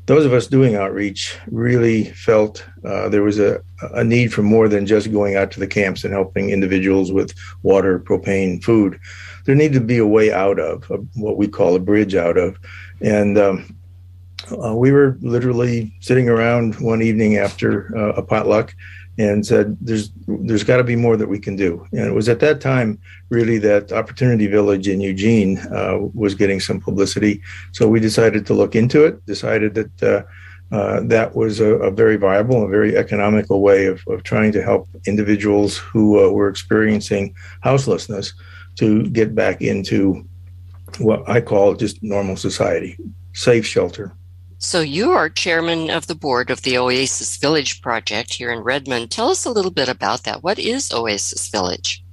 Those 0.06 0.28
of 0.28 0.34
us 0.34 0.46
doing 0.46 0.76
outreach 0.76 1.36
really 1.48 2.12
felt 2.12 2.64
uh, 2.86 3.10
there 3.10 3.24
was 3.24 3.40
a, 3.40 3.64
a 3.96 4.04
need 4.04 4.32
for 4.32 4.44
more 4.44 4.68
than 4.68 4.86
just 4.86 5.12
going 5.12 5.36
out 5.36 5.50
to 5.52 5.60
the 5.60 5.66
camps 5.66 6.04
and 6.04 6.14
helping 6.14 6.52
individuals 6.52 7.12
with 7.12 7.34
water, 7.64 8.00
propane, 8.00 8.64
food. 8.64 9.00
There 9.46 9.56
needed 9.56 9.74
to 9.74 9.86
be 9.86 9.98
a 9.98 10.06
way 10.06 10.32
out 10.32 10.60
of 10.60 10.88
a, 10.92 10.98
what 11.16 11.38
we 11.38 11.48
call 11.48 11.76
a 11.76 11.80
bridge 11.80 12.14
out 12.14 12.38
of, 12.38 12.60
and 13.02 13.40
um, 13.40 13.76
uh, 14.64 14.76
we 14.76 14.92
were 14.92 15.18
literally 15.22 15.92
sitting 16.00 16.30
around 16.30 16.80
one 16.80 17.02
evening 17.02 17.38
after 17.38 17.98
uh, 17.98 18.14
a 18.14 18.22
potluck 18.22 18.76
and 19.20 19.46
said 19.46 19.78
there's 19.82 20.12
there's 20.28 20.64
got 20.64 20.78
to 20.78 20.84
be 20.84 20.96
more 20.96 21.18
that 21.18 21.30
we 21.30 21.40
can 21.40 21.56
do 21.56 21.86
and 21.92 22.08
it 22.08 22.14
was 22.14 22.30
at 22.30 22.40
that 22.40 22.62
time 22.62 22.98
really 23.30 23.58
that 23.60 23.92
opportunity 23.92 24.48
village 24.48 24.88
in 24.88 25.02
eugene 25.02 25.60
uh, 25.76 25.98
was 26.14 26.34
getting 26.34 26.60
some 26.60 26.80
publicity 26.80 27.42
so 27.74 27.88
we 27.88 28.00
decided 28.00 28.46
to 28.46 28.54
look 28.54 28.76
into 28.76 29.06
it 29.06 29.24
decided 29.26 29.76
that 29.76 30.04
uh, 30.04 30.24
uh, 30.72 31.02
that 31.02 31.36
was 31.36 31.60
a, 31.60 31.74
a, 31.78 31.90
very 31.90 32.16
viable 32.16 32.62
and 32.62 32.70
very 32.70 32.96
economical 32.96 33.62
way 33.62 33.88
of, 33.88 34.04
of 34.08 34.22
trying 34.22 34.52
to 34.52 34.62
help 34.62 34.88
individuals 35.08 35.78
who 35.78 36.24
uh, 36.24 36.30
were 36.30 36.48
experiencing 36.48 37.34
houselessness 37.62 38.34
to 38.76 39.10
get 39.10 39.34
back 39.34 39.64
into 39.64 40.24
what 41.00 41.28
I 41.28 41.42
call 41.42 41.74
just 41.74 42.04
normal 42.04 42.36
society, 42.36 42.98
safe 43.34 43.66
shelter. 43.66 44.14
So, 44.62 44.82
you 44.82 45.12
are 45.12 45.30
chairman 45.30 45.90
of 45.90 46.08
the 46.08 46.16
board 46.16 46.50
of 46.50 46.64
the 46.64 46.78
Oasis 46.78 47.38
Village 47.38 47.82
project 47.82 48.34
here 48.34 48.52
in 48.52 48.60
Redmond. 48.60 49.10
Tell 49.10 49.30
us 49.30 49.46
a 49.46 49.52
little 49.52 49.72
bit 49.72 49.88
about 49.88 50.24
that. 50.24 50.44
What 50.44 50.60
is 50.60 50.92
Oasis 50.92 51.48
Village? 51.48 52.04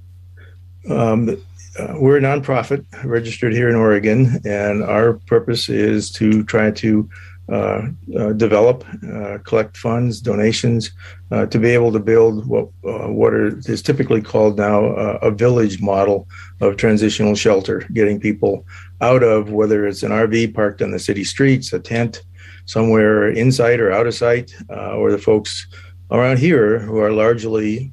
Um, 0.89 1.29
uh, 1.77 1.95
we're 1.97 2.15
a 2.15 2.21
nonprofit 2.21 2.85
registered 3.03 3.51
here 3.51 3.67
in 3.67 3.75
Oregon, 3.75 4.39
and 4.45 4.81
our 4.81 5.15
purpose 5.25 5.67
is 5.67 6.09
to 6.11 6.41
try 6.45 6.71
to 6.71 7.09
uh, 7.49 7.87
uh, 8.17 8.31
develop, 8.31 8.85
uh, 9.13 9.39
collect 9.39 9.75
funds, 9.75 10.21
donations, 10.21 10.91
uh, 11.31 11.45
to 11.47 11.59
be 11.59 11.71
able 11.71 11.91
to 11.91 11.99
build 11.99 12.47
what 12.47 12.69
uh, 12.85 13.09
what 13.09 13.33
are, 13.33 13.57
is 13.69 13.81
typically 13.81 14.21
called 14.21 14.57
now 14.57 14.85
a 14.85 15.31
village 15.31 15.81
model 15.81 16.29
of 16.61 16.77
transitional 16.77 17.35
shelter, 17.35 17.85
getting 17.91 18.21
people 18.21 18.65
out 19.01 19.21
of 19.21 19.51
whether 19.51 19.85
it's 19.85 20.03
an 20.03 20.11
RV 20.11 20.53
parked 20.53 20.81
on 20.81 20.91
the 20.91 20.99
city 20.99 21.25
streets, 21.25 21.73
a 21.73 21.79
tent 21.79 22.23
somewhere 22.67 23.29
inside 23.31 23.79
or 23.79 23.91
out 23.91 24.05
of 24.05 24.13
sight, 24.13 24.53
uh, 24.69 24.95
or 24.95 25.11
the 25.11 25.17
folks 25.17 25.65
around 26.11 26.37
here 26.37 26.79
who 26.79 26.99
are 26.99 27.11
largely 27.11 27.91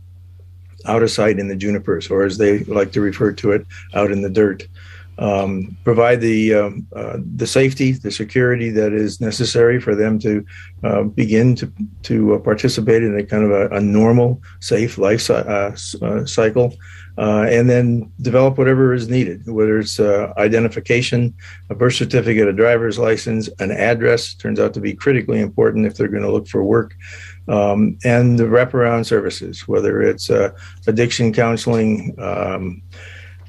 out 0.87 1.03
of 1.03 1.11
sight 1.11 1.39
in 1.39 1.49
the 1.49 1.57
junipers, 1.57 2.11
or 2.11 2.25
as 2.25 2.37
they 2.37 2.59
like 2.65 2.93
to 2.93 3.01
refer 3.01 3.33
to 3.33 3.53
it, 3.53 3.67
out 3.95 4.13
in 4.13 4.21
the 4.21 4.29
dirt. 4.29 4.69
Um, 5.19 5.77
provide 5.85 6.21
the 6.21 6.55
um, 6.55 6.87
uh, 6.95 7.19
the 7.37 7.47
safety, 7.47 7.93
the 7.93 8.11
security 8.11 8.71
that 8.71 8.93
is 8.93 9.21
necessary 9.21 9.81
for 9.81 9.95
them 9.95 10.19
to 10.21 10.45
uh, 10.83 11.05
begin 11.05 11.55
to 11.57 11.73
to 12.03 12.35
uh, 12.35 12.39
participate 12.41 13.03
in 13.05 13.17
a 13.17 13.25
kind 13.25 13.45
of 13.45 13.51
a, 13.53 13.69
a 13.77 13.81
normal, 13.81 14.43
safe 14.61 14.99
life 14.99 15.31
uh, 15.31 15.71
uh, 16.03 16.27
cycle, 16.27 16.75
uh, 17.17 17.47
and 17.49 17.71
then 17.71 18.11
develop 18.23 18.59
whatever 18.59 18.93
is 18.93 19.09
needed, 19.09 19.47
whether 19.47 19.79
it's 19.79 20.01
identification, 20.01 21.33
a 21.71 21.77
birth 21.77 21.95
certificate, 21.95 22.49
a 22.49 22.53
driver's 22.53 22.99
license, 22.99 23.49
an 23.61 23.71
address 23.71 24.35
turns 24.35 24.59
out 24.59 24.75
to 24.75 24.81
be 24.81 24.95
critically 24.95 25.39
important 25.41 25.87
if 25.87 25.95
they're 25.95 26.09
going 26.09 26.25
to 26.25 26.33
look 26.33 26.49
for 26.49 26.65
work 26.65 26.97
um, 27.47 27.97
and 28.05 28.37
the 28.37 28.45
wraparound 28.45 29.07
services, 29.07 29.69
whether 29.69 30.03
it's 30.03 30.29
addiction 30.89 31.33
counseling, 31.33 32.17
um, 32.19 32.83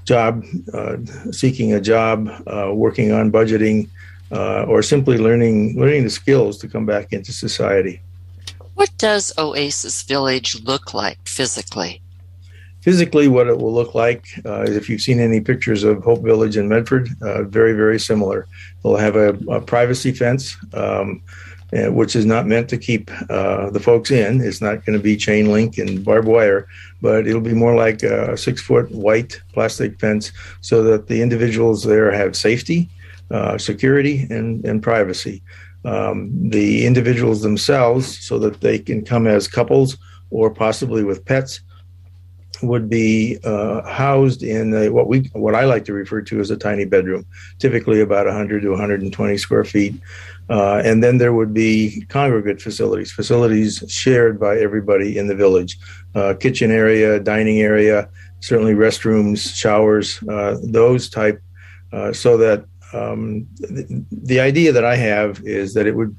job 0.05 0.43
uh, 0.73 0.97
seeking 1.31 1.73
a 1.73 1.81
job, 1.81 2.29
uh, 2.47 2.71
working 2.73 3.11
on 3.11 3.31
budgeting, 3.31 3.89
uh, 4.31 4.63
or 4.63 4.81
simply 4.81 5.17
learning 5.17 5.79
learning 5.79 6.03
the 6.03 6.09
skills 6.09 6.57
to 6.59 6.67
come 6.67 6.85
back 6.85 7.11
into 7.11 7.31
society. 7.33 8.01
What 8.75 8.91
does 8.97 9.33
Oasis 9.37 10.03
Village 10.03 10.61
look 10.63 10.93
like 10.93 11.19
physically? 11.27 12.01
Physically, 12.81 13.27
what 13.27 13.47
it 13.47 13.57
will 13.57 13.73
look 13.73 13.95
like 13.95 14.27
uh, 14.45 14.61
is 14.61 14.75
if 14.75 14.89
you've 14.89 15.01
seen 15.01 15.19
any 15.19 15.41
pictures 15.41 15.83
of 15.83 16.03
Hope 16.03 16.21
Village 16.21 16.55
in 16.55 16.67
Medford, 16.67 17.09
uh, 17.21 17.43
very, 17.43 17.73
very 17.73 17.99
similar. 17.99 18.47
They'll 18.83 18.97
have 18.97 19.15
a, 19.15 19.29
a 19.49 19.59
privacy 19.59 20.11
fence. 20.11 20.55
Um, 20.73 21.23
which 21.75 22.15
is 22.15 22.25
not 22.25 22.47
meant 22.47 22.69
to 22.69 22.77
keep 22.77 23.11
uh, 23.29 23.69
the 23.69 23.79
folks 23.79 24.11
in. 24.11 24.41
It's 24.41 24.61
not 24.61 24.85
going 24.85 24.97
to 24.97 25.03
be 25.03 25.17
chain 25.17 25.51
link 25.51 25.77
and 25.77 26.03
barbed 26.05 26.27
wire, 26.27 26.67
but 27.01 27.27
it'll 27.27 27.41
be 27.41 27.53
more 27.53 27.75
like 27.75 28.01
a 28.03 28.37
six 28.37 28.61
foot 28.61 28.89
white 28.91 29.41
plastic 29.53 29.99
fence 29.99 30.31
so 30.61 30.83
that 30.83 31.07
the 31.07 31.21
individuals 31.21 31.83
there 31.83 32.11
have 32.11 32.35
safety, 32.35 32.89
uh, 33.31 33.57
security, 33.57 34.25
and, 34.29 34.63
and 34.65 34.81
privacy. 34.81 35.41
Um, 35.83 36.31
the 36.49 36.85
individuals 36.85 37.41
themselves, 37.41 38.19
so 38.19 38.39
that 38.39 38.61
they 38.61 38.79
can 38.79 39.05
come 39.05 39.27
as 39.27 39.47
couples 39.47 39.97
or 40.31 40.49
possibly 40.49 41.03
with 41.03 41.25
pets, 41.25 41.59
would 42.63 42.89
be 42.89 43.37
uh, 43.43 43.87
housed 43.87 44.43
in 44.43 44.73
a, 44.73 44.89
what 44.89 45.07
we 45.07 45.29
what 45.33 45.55
I 45.55 45.65
like 45.65 45.85
to 45.85 45.93
refer 45.93 46.21
to 46.21 46.39
as 46.39 46.49
a 46.49 46.57
tiny 46.57 46.85
bedroom, 46.85 47.25
typically 47.59 48.01
about 48.01 48.25
100 48.25 48.61
to 48.61 48.69
120 48.69 49.37
square 49.37 49.65
feet. 49.65 49.95
Uh, 50.49 50.81
and 50.85 51.03
then 51.03 51.17
there 51.17 51.33
would 51.33 51.53
be 51.53 52.05
congregate 52.09 52.61
facilities, 52.61 53.11
facilities 53.11 53.83
shared 53.87 54.39
by 54.39 54.57
everybody 54.57 55.17
in 55.17 55.27
the 55.27 55.35
village, 55.35 55.77
uh, 56.13 56.33
kitchen 56.39 56.71
area, 56.71 57.19
dining 57.19 57.59
area, 57.59 58.07
certainly 58.41 58.73
restrooms, 58.73 59.55
showers, 59.55 60.21
uh, 60.29 60.57
those 60.63 61.09
type, 61.09 61.41
uh, 61.91 62.13
so 62.13 62.37
that 62.37 62.65
um, 62.93 63.47
the, 63.59 64.05
the, 64.11 64.39
idea 64.39 64.71
that 64.71 64.85
I 64.85 64.95
have 64.95 65.41
is 65.43 65.73
that 65.73 65.87
it 65.87 65.95
would 65.95 66.15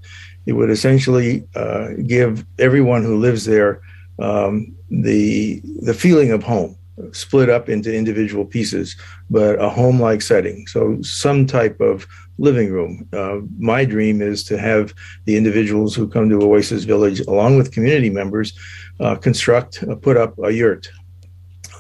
it 0.47 0.53
would 0.53 0.71
essentially 0.71 1.47
uh, 1.55 1.91
give 2.07 2.45
everyone 2.59 3.03
who 3.03 3.17
lives 3.17 3.45
there 3.45 3.81
um, 4.19 4.75
the 4.91 5.61
the 5.83 5.95
feeling 5.95 6.33
of 6.33 6.43
home 6.43 6.77
split 7.13 7.51
up 7.51 7.69
into 7.69 7.95
individual 7.95 8.45
pieces, 8.45 8.97
but 9.31 9.61
a 9.61 9.69
home 9.69 10.01
like 10.01 10.23
setting. 10.23 10.67
So, 10.67 11.01
some 11.03 11.47
type 11.47 11.81
of 11.81 12.07
living 12.39 12.71
room. 12.71 13.09
Uh, 13.13 13.39
my 13.59 13.85
dream 13.85 14.21
is 14.21 14.45
to 14.45 14.59
have 14.59 14.95
the 15.25 15.37
individuals 15.37 15.95
who 15.95 16.09
come 16.09 16.29
to 16.29 16.43
Oasis 16.43 16.85
Village, 16.85 17.21
along 17.21 17.57
with 17.57 17.73
community 17.73 18.11
members, 18.11 18.53
uh, 19.01 19.17
construct, 19.17 19.83
uh, 19.85 19.95
put 19.95 20.17
up 20.17 20.39
a 20.43 20.51
yurt 20.51 20.89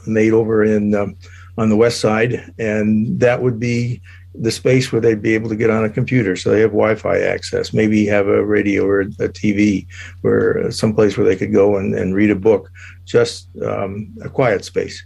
made 0.06 0.32
over 0.32 0.64
in 0.64 0.94
um, 0.94 1.16
on 1.58 1.68
the 1.68 1.76
west 1.76 2.00
side, 2.00 2.52
and 2.58 3.18
that 3.20 3.42
would 3.42 3.58
be 3.58 4.00
the 4.40 4.50
space 4.50 4.92
where 4.92 5.00
they'd 5.00 5.22
be 5.22 5.34
able 5.34 5.48
to 5.48 5.56
get 5.56 5.70
on 5.70 5.84
a 5.84 5.90
computer 5.90 6.36
so 6.36 6.50
they 6.50 6.60
have 6.60 6.70
wi-fi 6.70 7.18
access 7.18 7.72
maybe 7.72 8.06
have 8.06 8.26
a 8.28 8.44
radio 8.44 8.84
or 8.84 9.00
a 9.00 9.28
tv 9.28 9.86
where 10.22 10.66
uh, 10.66 10.70
someplace 10.70 11.16
where 11.16 11.26
they 11.26 11.36
could 11.36 11.52
go 11.52 11.76
and, 11.76 11.94
and 11.94 12.14
read 12.14 12.30
a 12.30 12.36
book 12.36 12.70
just 13.04 13.48
um, 13.62 14.12
a 14.22 14.28
quiet 14.28 14.64
space 14.64 15.04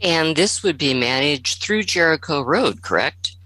and 0.00 0.34
this 0.36 0.62
would 0.62 0.78
be 0.78 0.94
managed 0.94 1.62
through 1.62 1.82
jericho 1.82 2.42
road 2.42 2.82
correct 2.82 3.36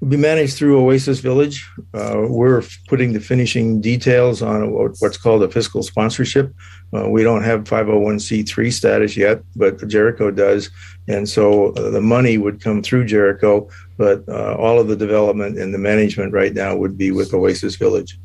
would 0.00 0.10
be 0.10 0.16
managed 0.16 0.56
through 0.56 0.80
Oasis 0.80 1.18
Village. 1.18 1.68
Uh, 1.92 2.26
we're 2.28 2.62
putting 2.86 3.12
the 3.12 3.20
finishing 3.20 3.80
details 3.80 4.42
on 4.42 4.70
what's 5.00 5.16
called 5.18 5.42
a 5.42 5.50
fiscal 5.50 5.82
sponsorship. 5.82 6.54
Uh, 6.94 7.08
we 7.08 7.22
don't 7.22 7.42
have 7.42 7.64
501c3 7.64 8.72
status 8.72 9.16
yet, 9.16 9.42
but 9.56 9.86
Jericho 9.88 10.30
does. 10.30 10.70
And 11.06 11.28
so 11.28 11.72
uh, 11.72 11.90
the 11.90 12.00
money 12.00 12.38
would 12.38 12.62
come 12.62 12.82
through 12.82 13.06
Jericho, 13.06 13.68
but 13.96 14.26
uh, 14.28 14.54
all 14.54 14.78
of 14.78 14.88
the 14.88 14.96
development 14.96 15.58
and 15.58 15.72
the 15.72 15.78
management 15.78 16.32
right 16.32 16.54
now 16.54 16.76
would 16.76 16.96
be 16.96 17.10
with 17.10 17.34
Oasis 17.34 17.76
Village. 17.76 18.18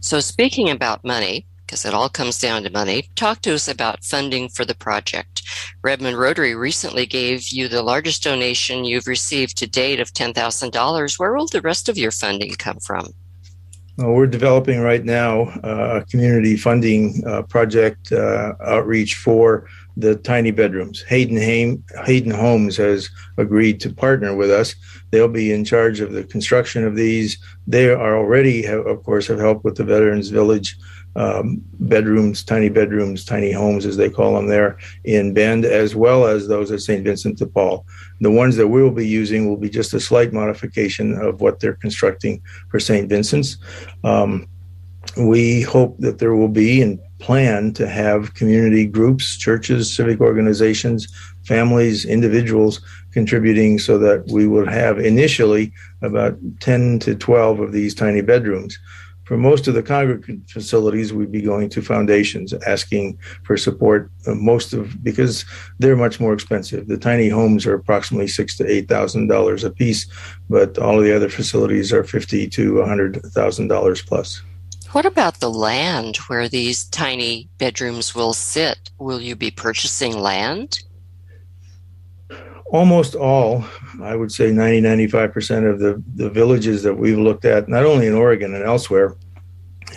So, 0.00 0.18
speaking 0.18 0.68
about 0.68 1.04
money, 1.04 1.46
because 1.64 1.84
it 1.84 1.94
all 1.94 2.08
comes 2.08 2.38
down 2.38 2.64
to 2.64 2.70
money, 2.70 3.08
talk 3.14 3.40
to 3.42 3.54
us 3.54 3.66
about 3.66 4.04
funding 4.04 4.48
for 4.48 4.64
the 4.64 4.74
project. 4.74 5.42
Redmond 5.82 6.18
Rotary 6.18 6.54
recently 6.54 7.06
gave 7.06 7.48
you 7.48 7.66
the 7.66 7.82
largest 7.82 8.22
donation 8.22 8.84
you've 8.84 9.06
received 9.06 9.56
to 9.56 9.66
date 9.66 10.00
of 10.00 10.12
$10,000. 10.12 11.18
Where 11.18 11.34
will 11.34 11.46
the 11.46 11.62
rest 11.62 11.88
of 11.88 11.96
your 11.96 12.10
funding 12.10 12.54
come 12.56 12.78
from? 12.78 13.14
Well, 13.98 14.12
we're 14.12 14.26
developing 14.26 14.80
right 14.80 15.04
now 15.04 15.42
uh, 15.62 16.00
a 16.00 16.04
community 16.06 16.56
funding 16.56 17.22
uh, 17.26 17.42
project 17.42 18.10
uh, 18.10 18.54
outreach 18.64 19.16
for 19.16 19.68
the 19.98 20.16
tiny 20.16 20.50
bedrooms. 20.50 21.02
Hayden, 21.02 21.36
Haim, 21.36 21.84
Hayden 22.06 22.32
Homes 22.32 22.78
has 22.78 23.10
agreed 23.36 23.80
to 23.80 23.92
partner 23.92 24.34
with 24.34 24.50
us. 24.50 24.74
They'll 25.10 25.28
be 25.28 25.52
in 25.52 25.66
charge 25.66 26.00
of 26.00 26.12
the 26.12 26.24
construction 26.24 26.86
of 26.86 26.96
these. 26.96 27.36
They 27.66 27.90
are 27.90 28.16
already, 28.16 28.62
have, 28.62 28.86
of 28.86 29.02
course, 29.04 29.26
have 29.26 29.38
helped 29.38 29.62
with 29.62 29.76
the 29.76 29.84
Veterans 29.84 30.30
Village 30.30 30.74
um, 31.16 31.62
bedrooms, 31.80 32.42
tiny 32.42 32.68
bedrooms, 32.68 33.24
tiny 33.24 33.52
homes, 33.52 33.84
as 33.86 33.96
they 33.96 34.08
call 34.08 34.34
them 34.34 34.46
there 34.46 34.78
in 35.04 35.34
Bend, 35.34 35.64
as 35.64 35.94
well 35.94 36.26
as 36.26 36.48
those 36.48 36.70
at 36.70 36.80
St. 36.80 37.04
Vincent 37.04 37.38
de 37.38 37.46
Paul. 37.46 37.84
The 38.20 38.30
ones 38.30 38.56
that 38.56 38.68
we 38.68 38.82
will 38.82 38.92
be 38.92 39.06
using 39.06 39.48
will 39.48 39.56
be 39.56 39.70
just 39.70 39.94
a 39.94 40.00
slight 40.00 40.32
modification 40.32 41.14
of 41.14 41.40
what 41.40 41.60
they're 41.60 41.74
constructing 41.74 42.42
for 42.70 42.80
St. 42.80 43.08
Vincent's. 43.08 43.58
Um, 44.04 44.48
we 45.16 45.62
hope 45.62 45.98
that 45.98 46.18
there 46.18 46.34
will 46.34 46.48
be 46.48 46.80
and 46.80 46.98
plan 47.18 47.72
to 47.74 47.88
have 47.88 48.34
community 48.34 48.86
groups, 48.86 49.36
churches, 49.36 49.94
civic 49.94 50.20
organizations, 50.20 51.06
families, 51.44 52.04
individuals 52.04 52.80
contributing 53.12 53.78
so 53.78 53.98
that 53.98 54.26
we 54.28 54.46
will 54.46 54.66
have 54.66 54.98
initially 54.98 55.72
about 56.00 56.36
10 56.60 56.98
to 57.00 57.14
12 57.14 57.60
of 57.60 57.72
these 57.72 57.94
tiny 57.94 58.22
bedrooms. 58.22 58.78
For 59.24 59.36
most 59.36 59.68
of 59.68 59.74
the 59.74 59.82
congregate 59.82 60.50
facilities, 60.50 61.12
we'd 61.12 61.30
be 61.30 61.42
going 61.42 61.68
to 61.70 61.82
foundations 61.82 62.52
asking 62.66 63.18
for 63.44 63.56
support. 63.56 64.10
Uh, 64.26 64.34
most 64.34 64.72
of 64.72 65.02
because 65.02 65.44
they're 65.78 65.96
much 65.96 66.18
more 66.18 66.32
expensive. 66.32 66.88
The 66.88 66.98
tiny 66.98 67.28
homes 67.28 67.64
are 67.66 67.74
approximately 67.74 68.28
six 68.28 68.56
to 68.56 68.70
eight 68.70 68.88
thousand 68.88 69.28
dollars 69.28 69.64
a 69.64 69.70
piece, 69.70 70.06
but 70.50 70.78
all 70.78 70.98
of 70.98 71.04
the 71.04 71.14
other 71.14 71.28
facilities 71.28 71.92
are 71.92 72.04
fifty 72.04 72.48
to 72.50 72.80
a 72.80 72.86
hundred 72.86 73.22
thousand 73.26 73.68
dollars 73.68 74.02
plus. 74.02 74.42
What 74.92 75.06
about 75.06 75.40
the 75.40 75.50
land 75.50 76.18
where 76.28 76.48
these 76.48 76.84
tiny 76.84 77.48
bedrooms 77.58 78.14
will 78.14 78.34
sit? 78.34 78.90
Will 78.98 79.20
you 79.20 79.34
be 79.34 79.50
purchasing 79.50 80.18
land? 80.18 80.82
Almost 82.72 83.14
all, 83.14 83.64
I 84.02 84.16
would 84.16 84.32
say 84.32 84.50
90, 84.50 84.80
95% 84.80 85.70
of 85.70 85.78
the, 85.78 86.02
the 86.14 86.30
villages 86.30 86.82
that 86.82 86.94
we've 86.94 87.18
looked 87.18 87.44
at, 87.44 87.68
not 87.68 87.84
only 87.84 88.06
in 88.06 88.14
Oregon 88.14 88.54
and 88.54 88.64
elsewhere, 88.64 89.14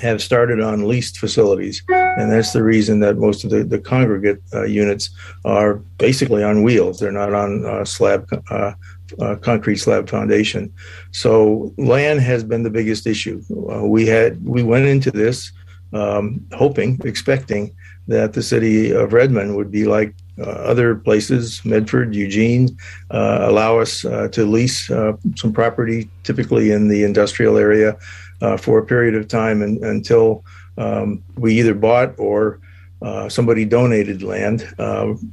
have 0.01 0.21
started 0.21 0.59
on 0.59 0.85
leased 0.85 1.17
facilities, 1.17 1.81
and 1.87 2.29
that's 2.29 2.51
the 2.51 2.61
reason 2.61 2.99
that 2.99 3.17
most 3.17 3.45
of 3.45 3.49
the, 3.49 3.63
the 3.63 3.79
congregate 3.79 4.41
uh, 4.53 4.63
units 4.63 5.09
are 5.45 5.75
basically 5.97 6.43
on 6.43 6.63
wheels. 6.63 6.99
They're 6.99 7.13
not 7.13 7.33
on 7.33 7.65
uh, 7.65 7.85
slab, 7.85 8.27
uh, 8.49 8.73
uh 9.21 9.35
concrete 9.37 9.77
slab 9.77 10.09
foundation. 10.09 10.73
So 11.11 11.73
land 11.77 12.19
has 12.19 12.43
been 12.43 12.63
the 12.63 12.69
biggest 12.69 13.07
issue. 13.07 13.41
Uh, 13.71 13.85
we 13.85 14.05
had 14.05 14.43
we 14.45 14.63
went 14.63 14.85
into 14.85 15.11
this 15.11 15.53
um, 15.93 16.45
hoping, 16.53 16.99
expecting 17.05 17.73
that 18.07 18.33
the 18.33 18.43
city 18.43 18.91
of 18.91 19.13
Redmond 19.13 19.55
would 19.55 19.71
be 19.71 19.85
like 19.85 20.13
other 20.43 20.95
places, 20.95 21.63
Medford, 21.63 22.13
Eugene, 22.13 22.77
uh, 23.11 23.39
allow 23.41 23.79
us 23.79 24.03
uh, 24.05 24.27
to 24.29 24.45
lease 24.45 24.89
uh, 24.91 25.13
some 25.35 25.53
property, 25.53 26.09
typically 26.23 26.71
in 26.71 26.87
the 26.87 27.03
industrial 27.03 27.57
area, 27.57 27.97
uh, 28.41 28.57
for 28.57 28.79
a 28.79 28.85
period 28.85 29.15
of 29.15 29.27
time 29.27 29.61
and, 29.61 29.83
until 29.83 30.43
um, 30.77 31.23
we 31.35 31.57
either 31.57 31.73
bought 31.73 32.13
or 32.17 32.59
uh, 33.01 33.29
somebody 33.29 33.65
donated 33.65 34.23
land. 34.23 34.67
Um, 34.77 35.31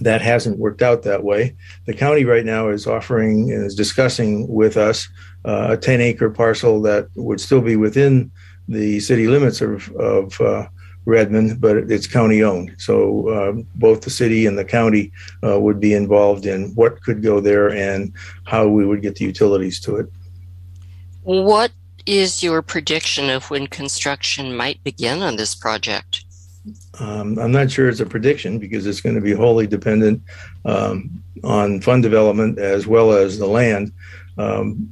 that 0.00 0.20
hasn't 0.22 0.58
worked 0.58 0.82
out 0.82 1.02
that 1.02 1.22
way. 1.22 1.54
The 1.86 1.94
county 1.94 2.24
right 2.24 2.44
now 2.44 2.68
is 2.68 2.86
offering 2.86 3.52
and 3.52 3.64
is 3.64 3.76
discussing 3.76 4.48
with 4.48 4.76
us 4.76 5.08
a 5.44 5.76
10 5.76 6.00
acre 6.00 6.30
parcel 6.30 6.82
that 6.82 7.08
would 7.14 7.40
still 7.40 7.60
be 7.60 7.76
within 7.76 8.32
the 8.66 8.98
city 8.98 9.28
limits 9.28 9.60
of, 9.60 9.88
of 9.92 10.40
Redmond, 11.06 11.60
but 11.60 11.76
it's 11.76 12.06
county 12.06 12.42
owned. 12.42 12.74
So 12.78 13.28
uh, 13.28 13.62
both 13.74 14.02
the 14.02 14.10
city 14.10 14.46
and 14.46 14.58
the 14.58 14.64
county 14.64 15.12
uh, 15.42 15.60
would 15.60 15.80
be 15.80 15.94
involved 15.94 16.46
in 16.46 16.74
what 16.74 17.02
could 17.02 17.22
go 17.22 17.40
there 17.40 17.70
and 17.70 18.12
how 18.44 18.68
we 18.68 18.86
would 18.86 19.02
get 19.02 19.16
the 19.16 19.24
utilities 19.24 19.80
to 19.80 19.96
it. 19.96 20.06
What 21.22 21.72
is 22.06 22.42
your 22.42 22.62
prediction 22.62 23.30
of 23.30 23.50
when 23.50 23.66
construction 23.66 24.56
might 24.56 24.82
begin 24.84 25.22
on 25.22 25.36
this 25.36 25.54
project? 25.54 26.24
Um, 26.98 27.38
I'm 27.38 27.52
not 27.52 27.70
sure 27.70 27.88
it's 27.88 28.00
a 28.00 28.06
prediction 28.06 28.58
because 28.58 28.86
it's 28.86 29.00
going 29.00 29.14
to 29.14 29.20
be 29.20 29.32
wholly 29.32 29.66
dependent 29.66 30.22
um, 30.64 31.22
on 31.42 31.80
fund 31.80 32.02
development 32.02 32.58
as 32.58 32.86
well 32.86 33.12
as 33.12 33.38
the 33.38 33.46
land. 33.46 33.92
Um, 34.36 34.90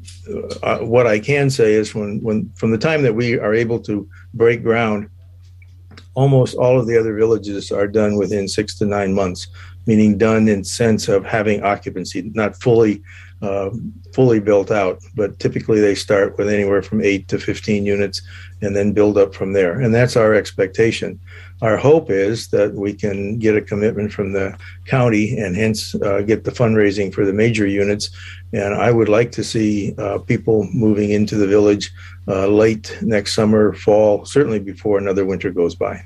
uh, 0.63 0.79
what 0.79 1.07
I 1.07 1.19
can 1.19 1.51
say 1.51 1.75
is 1.75 1.95
when, 1.95 2.21
when 2.21 2.51
from 2.55 2.71
the 2.71 2.79
time 2.79 3.03
that 3.03 3.15
we 3.15 3.39
are 3.39 3.55
able 3.55 3.81
to 3.81 4.09
break 4.35 4.63
ground 4.63 5.09
almost 6.15 6.57
all 6.57 6.79
of 6.79 6.87
the 6.87 6.99
other 6.99 7.15
villages 7.15 7.71
are 7.73 7.87
done 7.87 8.17
within 8.17 8.49
six 8.49 8.79
to 8.79 8.85
nine 8.85 9.15
months, 9.15 9.49
meaning 9.87 10.19
done 10.19 10.49
in 10.49 10.65
sense 10.65 11.09
of 11.09 11.25
having 11.25 11.63
occupancy, 11.63 12.31
not 12.35 12.61
fully 12.61 13.03
uh, 13.43 13.71
fully 14.15 14.39
built 14.39 14.71
out, 14.71 15.03
but 15.17 15.39
typically 15.41 15.81
they 15.81 15.97
start 15.97 16.39
with 16.39 16.49
anywhere 16.49 16.81
from 16.81 17.03
eight 17.03 17.27
to 17.27 17.39
15 17.39 17.85
units 17.85 18.23
and 18.61 18.77
then 18.77 18.93
build 18.93 19.19
up 19.19 19.35
from 19.35 19.53
there. 19.53 19.81
And 19.81 19.93
that's 19.93 20.17
our 20.17 20.33
expectation. 20.33 21.19
Our 21.61 21.77
hope 21.77 22.09
is 22.11 22.49
that 22.49 22.73
we 22.75 22.93
can 22.93 23.39
get 23.39 23.57
a 23.57 23.61
commitment 23.61 24.13
from 24.13 24.33
the 24.33 24.57
county 24.87 25.39
and 25.39 25.57
hence 25.57 25.95
uh, 25.97 26.21
get 26.21 26.45
the 26.45 26.53
fundraising 26.53 27.13
for 27.13 27.25
the 27.25 27.33
major 27.33 27.67
units. 27.67 28.11
And 28.53 28.75
I 28.75 28.93
would 28.93 29.09
like 29.09 29.33
to 29.33 29.43
see 29.43 29.95
uh, 29.99 30.19
people 30.19 30.69
moving 30.73 31.11
into 31.11 31.37
the 31.37 31.49
village 31.49 31.91
uh, 32.29 32.47
late 32.47 32.97
next 33.03 33.35
summer, 33.35 33.73
fall, 33.75 34.25
certainly 34.25 34.61
before 34.61 34.99
another 34.99 35.25
winter 35.25 35.51
goes 35.51 35.75
by. 35.75 36.05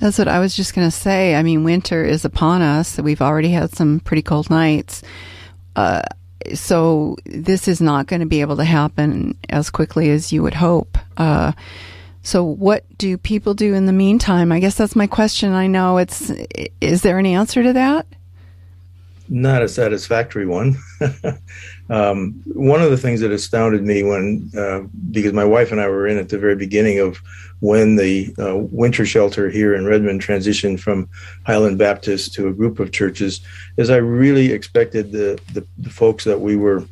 That's 0.00 0.18
what 0.18 0.28
I 0.28 0.38
was 0.38 0.56
just 0.56 0.74
going 0.74 0.86
to 0.86 0.90
say. 0.90 1.34
I 1.34 1.42
mean, 1.42 1.62
winter 1.62 2.02
is 2.02 2.24
upon 2.24 2.62
us. 2.62 2.98
We've 2.98 3.20
already 3.20 3.50
had 3.50 3.74
some 3.74 4.00
pretty 4.00 4.22
cold 4.22 4.48
nights. 4.48 5.02
Uh, 5.76 6.02
so 6.54 7.16
this 7.26 7.68
is 7.68 7.82
not 7.82 8.06
going 8.06 8.20
to 8.20 8.26
be 8.26 8.40
able 8.40 8.56
to 8.56 8.64
happen 8.64 9.36
as 9.50 9.68
quickly 9.68 10.10
as 10.10 10.32
you 10.32 10.42
would 10.42 10.54
hope. 10.54 10.96
Uh, 11.18 11.52
so 12.22 12.44
what 12.44 12.84
do 12.96 13.18
people 13.18 13.52
do 13.52 13.74
in 13.74 13.84
the 13.84 13.92
meantime? 13.92 14.52
I 14.52 14.58
guess 14.58 14.74
that's 14.74 14.96
my 14.96 15.06
question. 15.06 15.52
I 15.52 15.66
know 15.66 15.98
it's, 15.98 16.32
is 16.80 17.02
there 17.02 17.18
an 17.18 17.26
answer 17.26 17.62
to 17.62 17.74
that? 17.74 18.06
Not 19.28 19.62
a 19.62 19.68
satisfactory 19.68 20.46
one. 20.46 20.76
Um, 21.90 22.40
one 22.46 22.80
of 22.80 22.92
the 22.92 22.96
things 22.96 23.20
that 23.20 23.32
astounded 23.32 23.82
me 23.82 24.04
when, 24.04 24.48
uh, 24.56 24.82
because 25.10 25.32
my 25.32 25.44
wife 25.44 25.72
and 25.72 25.80
I 25.80 25.88
were 25.88 26.06
in 26.06 26.18
at 26.18 26.28
the 26.28 26.38
very 26.38 26.54
beginning 26.54 27.00
of 27.00 27.20
when 27.60 27.96
the 27.96 28.34
uh, 28.38 28.56
winter 28.56 29.06
shelter 29.06 29.48
here 29.50 29.74
in 29.74 29.86
Redmond 29.86 30.22
transitioned 30.22 30.80
from 30.80 31.08
Highland 31.46 31.78
Baptist 31.78 32.34
to 32.34 32.48
a 32.48 32.52
group 32.52 32.80
of 32.80 32.92
churches, 32.92 33.40
is 33.76 33.90
I 33.90 33.96
really 33.96 34.52
expected 34.52 35.12
the, 35.12 35.40
the, 35.52 35.66
the 35.78 35.90
folks 35.90 36.24
that 36.24 36.40
we 36.40 36.56
were 36.56 36.84